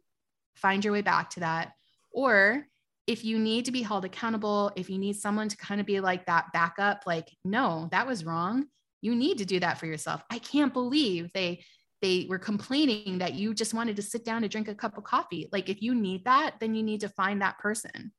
[0.54, 1.72] find your way back to that,
[2.10, 2.66] or
[3.06, 6.00] if you need to be held accountable, if you need someone to kind of be
[6.00, 8.66] like that backup, like, no, that was wrong.
[9.00, 10.22] You need to do that for yourself.
[10.30, 11.64] I can't believe they
[12.00, 15.04] they were complaining that you just wanted to sit down to drink a cup of
[15.04, 15.48] coffee.
[15.50, 18.12] Like if you need that, then you need to find that person.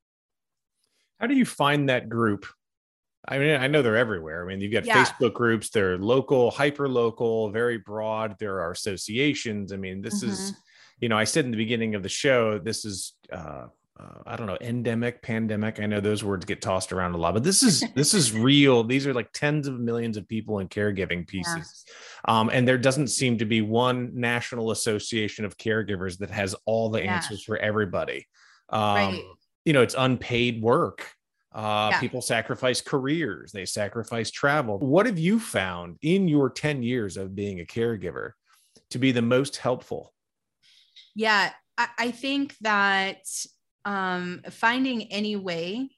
[1.19, 2.45] How do you find that group?
[3.27, 4.43] I mean, I know they're everywhere.
[4.43, 5.03] I mean, you've got yeah.
[5.03, 8.35] Facebook groups, they're local, hyper local, very broad.
[8.39, 9.71] There are associations.
[9.71, 10.31] I mean, this mm-hmm.
[10.31, 10.53] is,
[10.99, 13.67] you know, I said in the beginning of the show, this is, uh,
[13.99, 15.79] uh, I don't know, endemic, pandemic.
[15.79, 18.83] I know those words get tossed around a lot, but this is this is real.
[18.83, 21.85] These are like tens of millions of people in caregiving pieces,
[22.27, 22.39] yeah.
[22.39, 26.89] um, and there doesn't seem to be one national association of caregivers that has all
[26.89, 27.15] the yeah.
[27.15, 28.25] answers for everybody.
[28.69, 29.23] Um, right
[29.65, 31.13] you know, it's unpaid work.
[31.53, 31.99] Uh, yeah.
[31.99, 34.79] People sacrifice careers, they sacrifice travel.
[34.79, 38.31] What have you found in your 10 years of being a caregiver
[38.89, 40.13] to be the most helpful?
[41.15, 43.27] Yeah, I, I think that
[43.85, 45.89] um, finding any way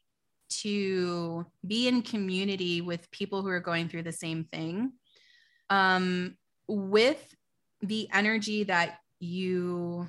[0.49, 4.91] to be in community with people who are going through the same thing
[5.69, 6.35] um,
[6.67, 7.35] with
[7.81, 10.07] the energy that you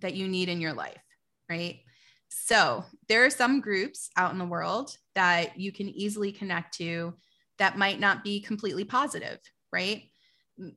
[0.00, 1.02] that you need in your life
[1.48, 1.80] right
[2.28, 7.14] so there are some groups out in the world that you can easily connect to
[7.58, 9.38] that might not be completely positive,
[9.72, 10.02] right?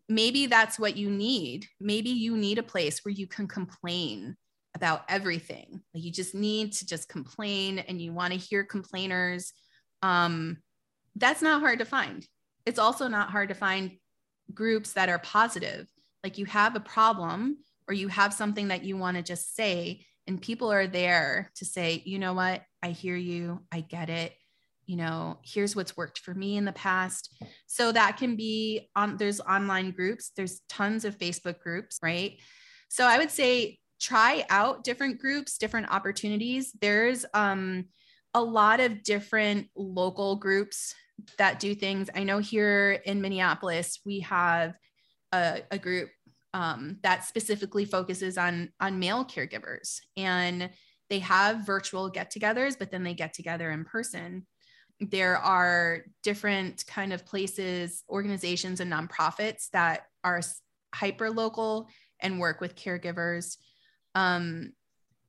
[0.08, 1.66] Maybe that's what you need.
[1.80, 4.38] Maybe you need a place where you can complain
[4.78, 5.82] about everything.
[5.94, 9.52] Like you just need to just complain and you want to hear complainers.
[10.04, 10.58] Um,
[11.16, 12.26] that's not hard to find.
[12.68, 13.98] It's also not hard to find
[14.54, 15.88] groups that are positive.
[16.24, 17.58] Like you have a problem
[17.88, 21.66] or you have something that you want to just say and people are there to
[21.66, 24.34] say you know what i hear you i get it
[24.86, 29.18] you know here's what's worked for me in the past so that can be on
[29.18, 32.40] there's online groups there's tons of facebook groups right
[32.90, 36.72] so i would say try out different groups different opportunities.
[36.82, 37.86] There's um
[38.34, 40.94] a lot of different local groups
[41.38, 42.10] that do things.
[42.14, 44.76] I know here in minneapolis we have
[45.32, 46.10] a, a group
[46.54, 50.70] um, that specifically focuses on on male caregivers and
[51.10, 54.46] they have virtual get-togethers but then they get together in person.
[55.00, 60.42] There are different kind of places organizations and nonprofits that are
[60.94, 61.90] hyper local
[62.20, 63.58] and work with caregivers
[64.18, 64.74] um,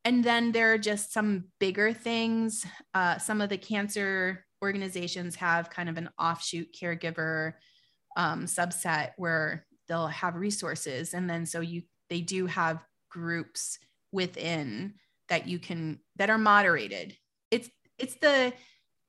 [0.07, 2.65] and then there are just some bigger things.
[2.95, 7.53] Uh, some of the cancer organizations have kind of an offshoot caregiver
[8.17, 11.13] um, subset where they'll have resources.
[11.13, 13.79] And then so you they do have groups
[14.11, 14.95] within
[15.29, 17.15] that you can that are moderated.
[17.51, 17.69] It's
[17.99, 18.55] it's the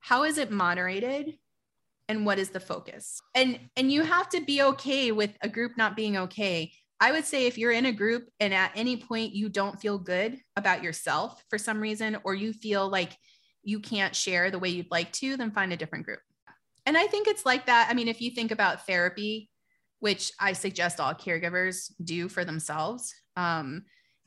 [0.01, 1.37] how is it moderated
[2.09, 3.21] and what is the focus?
[3.33, 7.25] And and you have to be okay with a group not being okay i would
[7.25, 10.83] say if you're in a group and at any point you don't feel good about
[10.83, 13.17] yourself for some reason or you feel like
[13.63, 16.19] you can't share the way you'd like to then find a different group
[16.85, 19.49] and i think it's like that i mean if you think about therapy
[19.99, 23.13] which I suggest all caregivers do for themselves.
[23.35, 23.83] Um,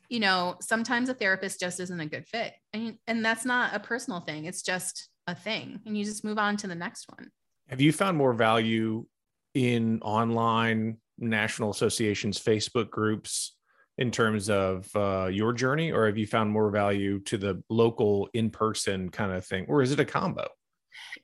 [0.08, 2.52] you know, sometimes a therapist just isn't a good fit.
[2.72, 5.80] And, and that's not a personal thing, it's just a thing.
[5.86, 7.30] And you just move on to the next one.
[7.68, 9.06] Have you found more value
[9.54, 13.56] in online national associations, Facebook groups
[13.98, 18.28] in terms of uh, your journey, or have you found more value to the local
[18.34, 20.48] in person kind of thing, or is it a combo?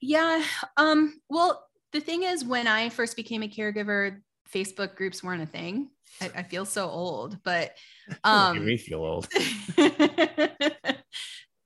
[0.01, 0.42] Yeah.
[0.76, 4.20] Um, well, the thing is, when I first became a caregiver,
[4.53, 5.90] Facebook groups weren't a thing.
[6.20, 7.76] I, I feel so old, but
[8.24, 9.28] um, me feel old.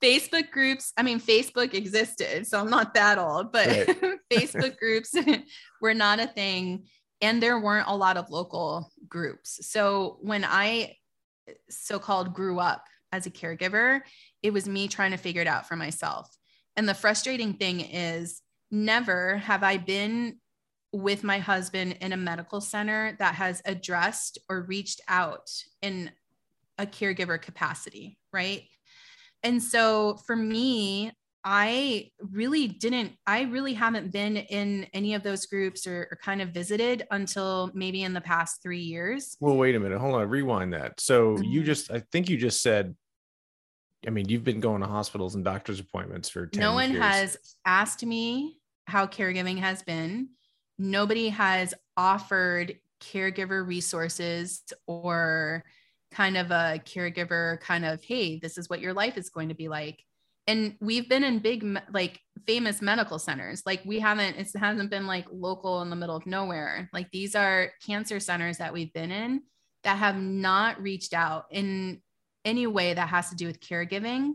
[0.02, 3.88] Facebook groups, I mean, Facebook existed, so I'm not that old, but right.
[4.32, 5.14] Facebook groups
[5.80, 6.86] were not a thing.
[7.22, 9.66] And there weren't a lot of local groups.
[9.68, 10.96] So when I
[11.70, 14.00] so called grew up as a caregiver,
[14.42, 16.28] it was me trying to figure it out for myself.
[16.76, 20.38] And the frustrating thing is, never have I been
[20.92, 25.50] with my husband in a medical center that has addressed or reached out
[25.82, 26.10] in
[26.78, 28.62] a caregiver capacity, right?
[29.42, 31.12] And so for me,
[31.45, 36.40] I really didn't, I really haven't been in any of those groups or, or, kind
[36.40, 39.36] of visited until maybe in the past three years.
[39.40, 39.99] Well, wait a minute.
[39.99, 40.28] Hold on.
[40.28, 41.01] Rewind that.
[41.01, 41.45] So mm-hmm.
[41.45, 42.95] you just, I think you just said,
[44.07, 47.03] I mean, you've been going to hospitals and doctor's appointments for 10 No one years.
[47.03, 50.28] has asked me how caregiving has been.
[50.78, 55.64] Nobody has offered caregiver resources or
[56.12, 59.55] kind of a caregiver kind of, hey, this is what your life is going to
[59.55, 60.05] be like
[60.47, 63.62] and we've been in big like famous medical centers.
[63.64, 66.88] Like we haven't it hasn't been like local in the middle of nowhere.
[66.93, 69.43] Like these are cancer centers that we've been in
[69.84, 72.01] that have not reached out in
[72.45, 74.32] any way that has to do with caregiving.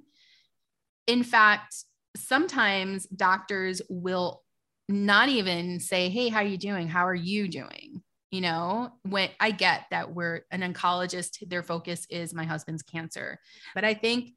[1.07, 1.75] In fact
[2.15, 4.43] sometimes doctors will
[4.89, 6.87] not even say hey how are you doing?
[6.87, 8.01] How are you doing?
[8.31, 13.39] You know when i get that we're an oncologist their focus is my husband's cancer.
[13.75, 14.31] But i think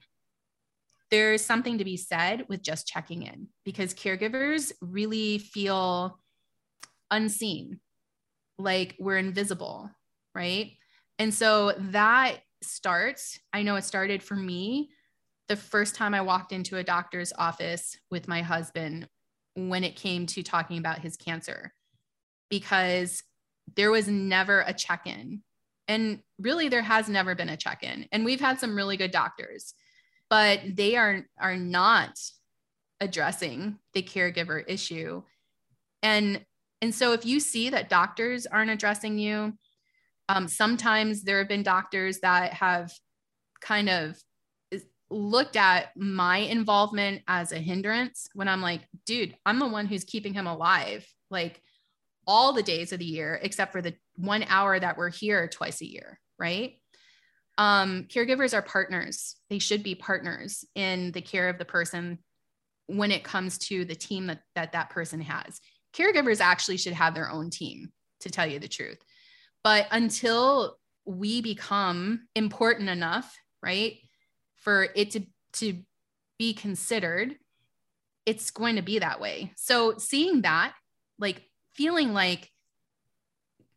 [1.11, 6.19] there's something to be said with just checking in because caregivers really feel
[7.11, 7.81] unseen,
[8.59, 9.91] like we're invisible,
[10.35, 10.73] right?
[11.19, 14.91] And so that starts, I know it started for me
[15.49, 19.09] the first time I walked into a doctor's office with my husband
[19.57, 21.73] when it came to talking about his cancer,
[22.49, 23.25] because
[23.75, 25.43] there was never a check in.
[25.89, 28.07] And really, there has never been a check in.
[28.13, 29.75] And we've had some really good doctors
[30.31, 32.19] but they are are not
[33.01, 35.23] addressing the caregiver issue.
[36.03, 36.45] And
[36.81, 39.53] and so if you see that doctors aren't addressing you
[40.31, 42.93] um, sometimes there have been doctors that have
[43.61, 44.17] kind of
[45.11, 50.05] looked at my involvement as a hindrance when i'm like dude i'm the one who's
[50.05, 51.61] keeping him alive like
[52.29, 55.81] all the days of the year except for the one hour that we're here twice
[55.81, 56.80] a year right
[57.61, 59.37] um, caregivers are partners.
[59.51, 62.19] They should be partners in the care of the person
[62.87, 65.61] when it comes to the team that that, that person has.
[65.95, 68.97] Caregivers actually should have their own team, to tell you the truth.
[69.63, 73.99] But until we become important enough, right,
[74.57, 75.83] for it to, to
[76.39, 77.37] be considered,
[78.25, 79.53] it's going to be that way.
[79.57, 80.73] So seeing that,
[81.19, 81.43] like
[81.75, 82.51] feeling like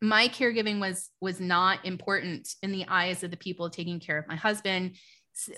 [0.04, 4.28] my caregiving was was not important in the eyes of the people taking care of
[4.28, 4.95] my husband.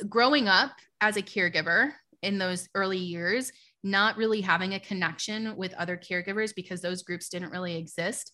[0.07, 0.71] Growing up
[1.01, 1.91] as a caregiver
[2.21, 3.51] in those early years
[3.83, 8.31] not really having a connection with other caregivers because those groups didn't really exist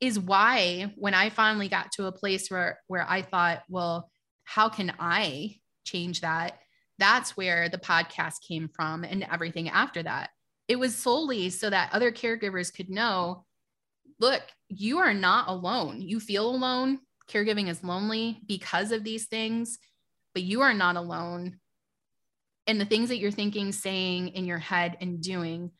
[0.00, 4.08] is why when i finally got to a place where where i thought well
[4.44, 6.58] how can i change that?
[6.98, 10.30] That's where the podcast came from and everything after that.
[10.68, 13.44] It was solely so that other caregivers could know
[14.22, 16.00] look, you are not alone.
[16.00, 17.00] You feel alone.
[17.28, 19.78] Caregiving is lonely because of these things,
[20.32, 21.58] but you are not alone.
[22.66, 25.72] And the things that you're thinking, saying in your head and doing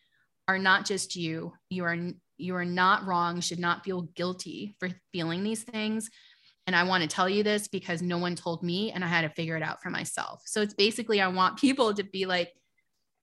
[0.49, 1.53] are not just you.
[1.70, 1.97] You are
[2.36, 6.11] you are not wrong, should not feel guilty for feeling these things.
[6.66, 9.22] And I want to tell you this because no one told me and I had
[9.22, 10.43] to figure it out for myself.
[10.47, 12.53] So it's basically I want people to be like,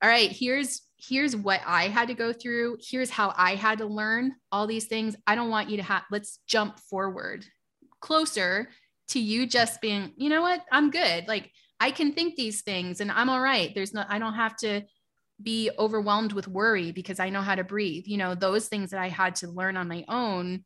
[0.01, 2.77] all right, here's here's what I had to go through.
[2.81, 5.15] Here's how I had to learn all these things.
[5.25, 7.45] I don't want you to have, let's jump forward
[8.01, 8.69] closer
[9.09, 11.27] to you just being, you know what, I'm good.
[11.27, 13.73] Like I can think these things and I'm all right.
[13.73, 14.81] There's no, I don't have to
[15.41, 18.03] be overwhelmed with worry because I know how to breathe.
[18.05, 20.65] You know, those things that I had to learn on my own,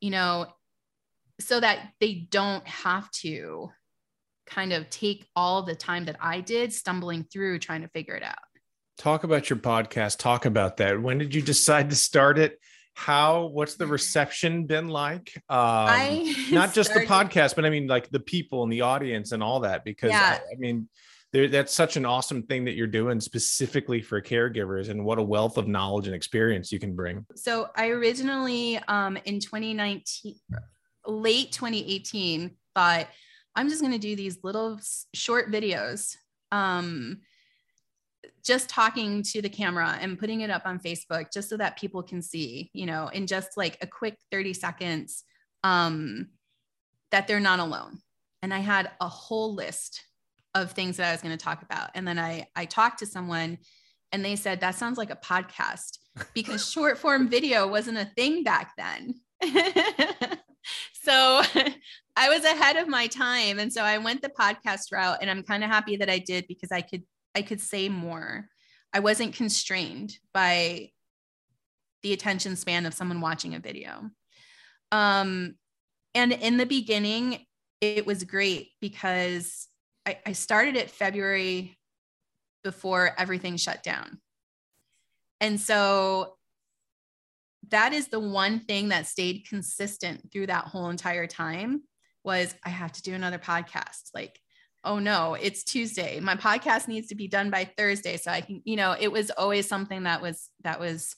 [0.00, 0.46] you know,
[1.40, 3.70] so that they don't have to
[4.46, 8.22] kind of take all the time that I did stumbling through trying to figure it
[8.22, 8.43] out
[8.98, 10.18] talk about your podcast.
[10.18, 11.00] Talk about that.
[11.00, 12.60] When did you decide to start it?
[12.94, 15.32] How what's the reception been like?
[15.48, 17.08] Um not just started...
[17.08, 20.10] the podcast but i mean like the people and the audience and all that because
[20.10, 20.38] yeah.
[20.40, 20.88] I, I, mean
[21.32, 25.22] there, that's such an awesome thing that you're doing specifically for caregivers and what a
[25.22, 27.26] wealth of knowledge and experience you can bring.
[27.34, 30.36] So i originally um in 2019
[31.06, 33.08] late 2018 thought
[33.56, 34.78] i'm just going to do these little
[35.14, 36.16] short videos.
[36.52, 37.22] Um
[38.44, 42.02] just talking to the camera and putting it up on Facebook just so that people
[42.02, 45.24] can see, you know, in just like a quick 30 seconds,
[45.62, 46.28] um,
[47.10, 47.98] that they're not alone.
[48.42, 50.04] And I had a whole list
[50.54, 51.90] of things that I was going to talk about.
[51.94, 53.58] And then I, I talked to someone
[54.12, 55.98] and they said, that sounds like a podcast
[56.34, 59.14] because short form video wasn't a thing back then.
[61.02, 61.42] so
[62.16, 63.58] I was ahead of my time.
[63.58, 66.46] And so I went the podcast route and I'm kind of happy that I did
[66.46, 67.02] because I could
[67.34, 68.48] I could say more.
[68.92, 70.90] I wasn't constrained by
[72.02, 74.10] the attention span of someone watching a video.
[74.92, 75.56] Um,
[76.14, 77.44] and in the beginning,
[77.80, 79.68] it was great because
[80.06, 81.76] I, I started it February
[82.62, 84.20] before everything shut down.
[85.40, 86.36] And so
[87.70, 91.82] that is the one thing that stayed consistent through that whole entire time
[92.22, 94.10] was I have to do another podcast.
[94.14, 94.38] Like,
[94.84, 96.20] oh no, it's Tuesday.
[96.20, 99.30] My podcast needs to be done by Thursday so I can, you know, it was
[99.30, 101.16] always something that was that was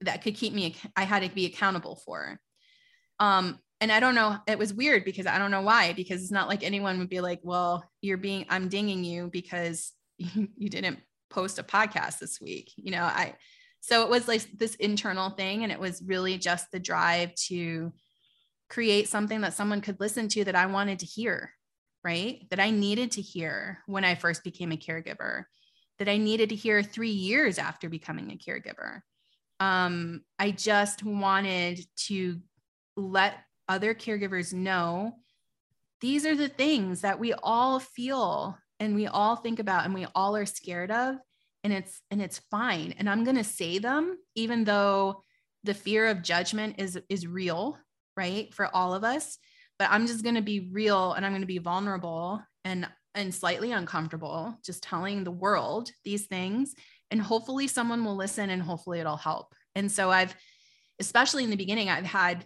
[0.00, 2.40] that could keep me I had to be accountable for.
[3.20, 6.32] Um and I don't know, it was weird because I don't know why because it's
[6.32, 10.68] not like anyone would be like, "Well, you're being I'm dinging you because you, you
[10.70, 13.34] didn't post a podcast this week." You know, I
[13.84, 15.62] so it was like this internal thing.
[15.62, 17.92] And it was really just the drive to
[18.70, 21.52] create something that someone could listen to that I wanted to hear,
[22.04, 22.46] right?
[22.50, 25.44] That I needed to hear when I first became a caregiver,
[25.98, 29.00] that I needed to hear three years after becoming a caregiver.
[29.58, 32.40] Um, I just wanted to
[32.96, 33.34] let
[33.68, 35.14] other caregivers know
[36.00, 40.06] these are the things that we all feel and we all think about and we
[40.14, 41.16] all are scared of
[41.62, 45.22] and it's and it's fine and i'm going to say them even though
[45.62, 47.78] the fear of judgment is is real
[48.16, 49.38] right for all of us
[49.78, 53.34] but i'm just going to be real and i'm going to be vulnerable and and
[53.34, 56.74] slightly uncomfortable just telling the world these things.
[57.10, 59.54] And hopefully someone will listen and hopefully it'll help.
[59.74, 60.34] And so i've
[61.00, 62.44] especially in the beginning i've had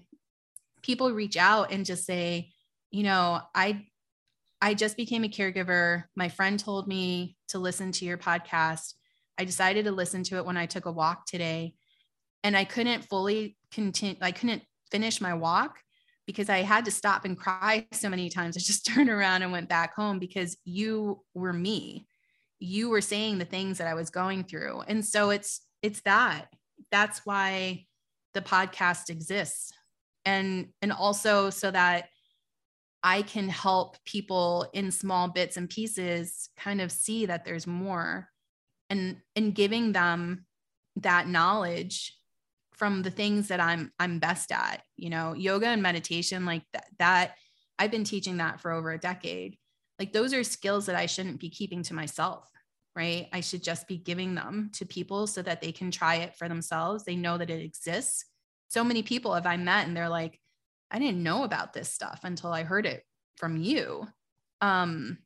[0.83, 2.51] people reach out and just say
[2.91, 3.85] you know i
[4.63, 6.05] i just became a caregiver.
[6.17, 8.95] My friend told me to listen to your podcast.
[9.39, 11.75] I decided to listen to it when I took a walk today.
[12.43, 15.79] And I couldn't fully continue, I couldn't finish my walk
[16.29, 18.55] because I had to stop and cry so many times.
[18.55, 22.07] I just turned around and went back home because you were me.
[22.61, 24.83] You were saying the things that I was going through.
[24.83, 26.49] And so it's it's that.
[26.93, 27.87] That's why
[28.35, 29.73] the podcast exists.
[30.27, 32.11] And and also so that
[33.03, 38.29] I can help people in small bits and pieces kind of see that there's more
[38.91, 40.45] and and giving them
[40.97, 42.18] that knowledge
[42.79, 46.87] from the things that I'm I'm best at, you know, yoga and meditation like that
[46.99, 47.35] that
[47.79, 49.59] I've been teaching that for over a decade.
[49.99, 52.49] Like those are skills that I shouldn't be keeping to myself,
[52.95, 53.29] right?
[53.33, 56.49] I should just be giving them to people so that they can try it for
[56.49, 57.05] themselves.
[57.05, 58.25] They know that it exists.
[58.69, 60.39] So many people have I met and they're like,
[60.91, 63.03] I didn't know about this stuff until I heard it
[63.37, 64.07] from you.
[64.61, 65.19] Um,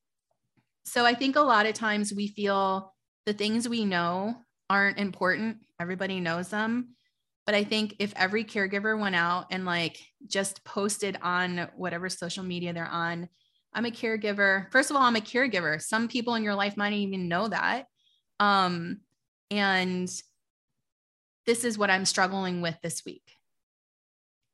[0.85, 2.95] so I think a lot of times we feel
[3.27, 4.37] the things we know
[4.69, 5.59] aren't important.
[5.81, 6.97] Everybody knows them.
[7.47, 12.45] But I think if every caregiver went out and like just posted on whatever social
[12.45, 13.29] media they're on,
[13.75, 14.71] I'm a caregiver.
[14.71, 15.81] First of all, I'm a caregiver.
[15.81, 17.87] Some people in your life might even know that.
[18.39, 19.01] Um,
[19.51, 20.09] and
[21.47, 23.37] this is what I'm struggling with this week.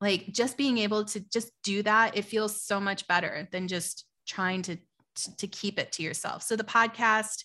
[0.00, 4.06] Like just being able to just do that, it feels so much better than just
[4.26, 4.76] trying to,
[5.38, 6.42] to keep it to yourself.
[6.42, 7.44] So the podcast,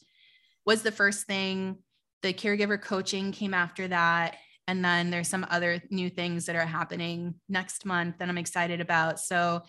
[0.65, 1.77] was the first thing.
[2.21, 4.37] The caregiver coaching came after that.
[4.67, 8.79] And then there's some other new things that are happening next month that I'm excited
[8.81, 9.19] about.
[9.19, 9.63] So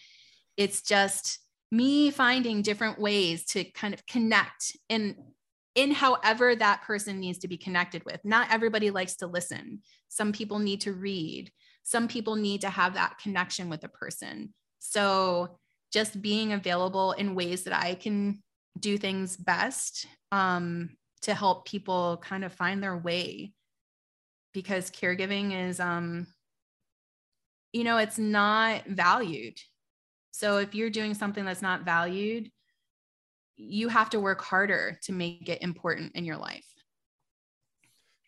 [0.56, 1.40] it's just
[1.70, 5.16] me finding different ways to kind of connect in
[5.74, 8.20] in however that person needs to be connected with.
[8.24, 9.80] Not everybody likes to listen.
[10.08, 11.50] Some people need to read.
[11.82, 14.54] Some people need to have that connection with a person.
[14.78, 15.58] So
[15.92, 18.40] just being available in ways that I can
[18.78, 20.90] do things best um,
[21.22, 23.52] to help people kind of find their way
[24.54, 26.26] because caregiving is um,
[27.72, 29.58] you know it's not valued.
[30.30, 32.50] So if you're doing something that's not valued
[33.56, 36.66] you have to work harder to make it important in your life.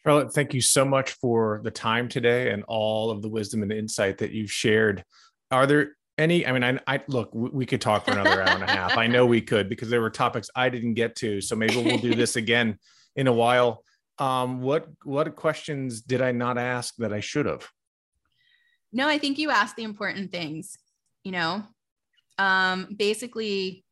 [0.03, 3.73] Charlotte, thank you so much for the time today and all of the wisdom and
[3.73, 5.05] insight that you've shared.
[5.51, 8.62] Are there any i mean I, I, look we could talk for another hour and
[8.62, 8.97] a half.
[8.97, 11.43] I know we could because there were topics i didn't get to.
[11.43, 12.78] So maybe we'll do this again
[13.16, 13.82] in a while
[14.18, 17.68] um what what questions did i not ask that i should have?
[18.93, 20.76] No i think you asked the important things
[21.24, 21.64] you know?
[22.38, 23.84] Um basically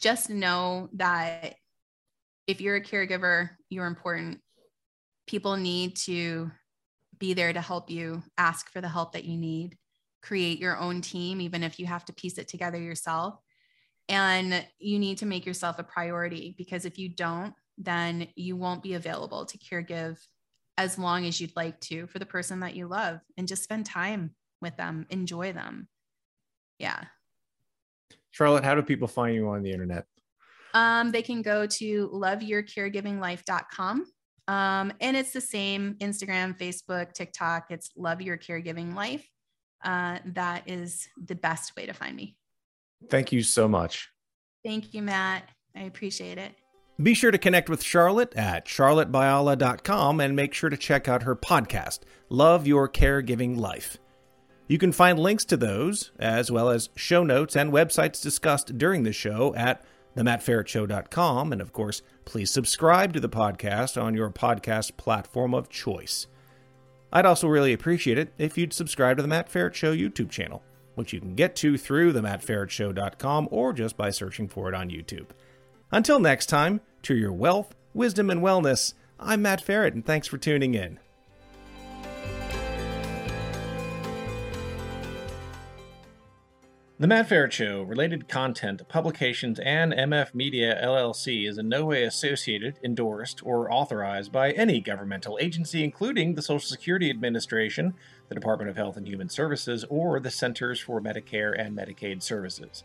[0.00, 1.54] just know that
[2.46, 4.40] if you're a caregiver you're important.
[5.26, 6.50] People need to
[7.18, 9.78] be there to help you ask for the help that you need
[10.24, 13.38] create your own team, even if you have to piece it together yourself.
[14.08, 18.82] And you need to make yourself a priority because if you don't, then you won't
[18.82, 20.18] be available to care give
[20.76, 23.86] as long as you'd like to for the person that you love and just spend
[23.86, 25.88] time with them, enjoy them.
[26.78, 27.04] Yeah.
[28.30, 30.06] Charlotte, how do people find you on the internet?
[30.72, 34.06] Um, they can go to loveyourcaregivinglife.com.
[34.46, 37.66] Um, and it's the same Instagram, Facebook, TikTok.
[37.70, 39.26] It's Love Your Caregiving Life
[39.84, 42.36] uh, that is the best way to find me.
[43.10, 44.08] Thank you so much.
[44.64, 45.48] Thank you, Matt.
[45.76, 46.54] I appreciate it.
[47.02, 51.34] Be sure to connect with Charlotte at charlottebayala.com and make sure to check out her
[51.34, 53.98] podcast, Love Your Caregiving Life.
[54.68, 59.02] You can find links to those, as well as show notes and websites discussed during
[59.02, 59.84] the show at
[60.16, 61.52] themattferetshow.com.
[61.52, 66.28] And of course, please subscribe to the podcast on your podcast platform of choice.
[67.12, 70.62] I'd also really appreciate it if you'd subscribe to the Matt Feret Show YouTube channel,
[70.94, 75.26] which you can get to through themattferetshow.com or just by searching for it on YouTube.
[75.92, 80.38] Until next time, to your wealth, wisdom, and wellness, I'm Matt Feret, and thanks for
[80.38, 80.98] tuning in.
[86.96, 92.04] The Matt Feret Show, related content, publications, and MF Media LLC is in no way
[92.04, 97.94] associated, endorsed, or authorized by any governmental agency, including the Social Security Administration,
[98.28, 102.84] the Department of Health and Human Services, or the Centers for Medicare and Medicaid Services.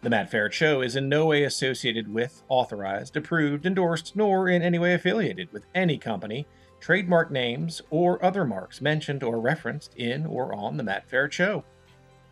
[0.00, 4.62] The Matt Feret Show is in no way associated with, authorized, approved, endorsed, nor in
[4.62, 6.46] any way affiliated with any company,
[6.78, 11.64] trademark names, or other marks mentioned or referenced in or on The Matt Feret Show.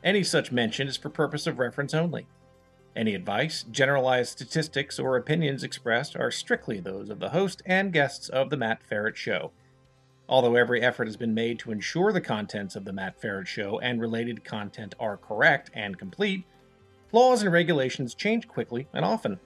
[0.05, 2.29] Any such mention is for purpose of reference only.
[2.95, 8.29] Any advice, generalized statistics, or opinions expressed are strictly those of the host and guests
[8.29, 9.51] of The Matt Feret Show.
[10.29, 13.81] Although every effort has been made to ensure the contents of The Matt Feret Show
[13.81, 16.45] and related content are correct and complete,
[17.17, 19.41] laws and regulations change quickly and often.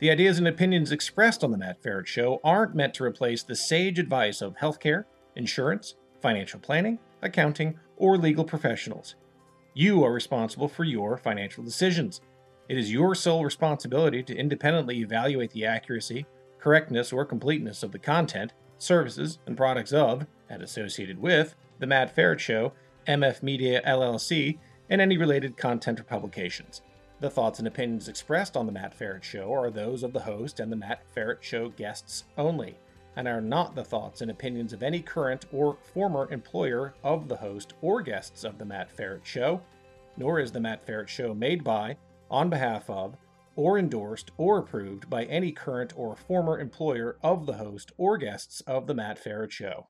[0.00, 3.56] The ideas and opinions expressed on The Matt Feret Show aren't meant to replace the
[3.56, 9.14] sage advice of healthcare, insurance, financial planning, accounting, or legal professionals.
[9.72, 12.20] You are responsible for your financial decisions.
[12.68, 16.26] It is your sole responsibility to independently evaluate the accuracy,
[16.60, 22.14] correctness, or completeness of the content, services, and products of, and associated with, The Matt
[22.14, 22.74] Feret Show,
[23.08, 24.58] MF Media LLC,
[24.90, 26.82] and any related content or publications.
[27.20, 30.60] The thoughts and opinions expressed on The Matt Feret Show are those of the host
[30.60, 32.76] and The Matt Feret Show guests only,
[33.16, 37.36] and are not the thoughts and opinions of any current or former employer of the
[37.36, 39.62] host or guests of The Matt Feret Show,
[40.16, 41.96] nor is The Matt Feret Show made by,
[42.30, 43.16] on behalf of,
[43.56, 48.60] or endorsed or approved by any current or former employer of the host or guests
[48.62, 49.86] of The Matt Feret Show.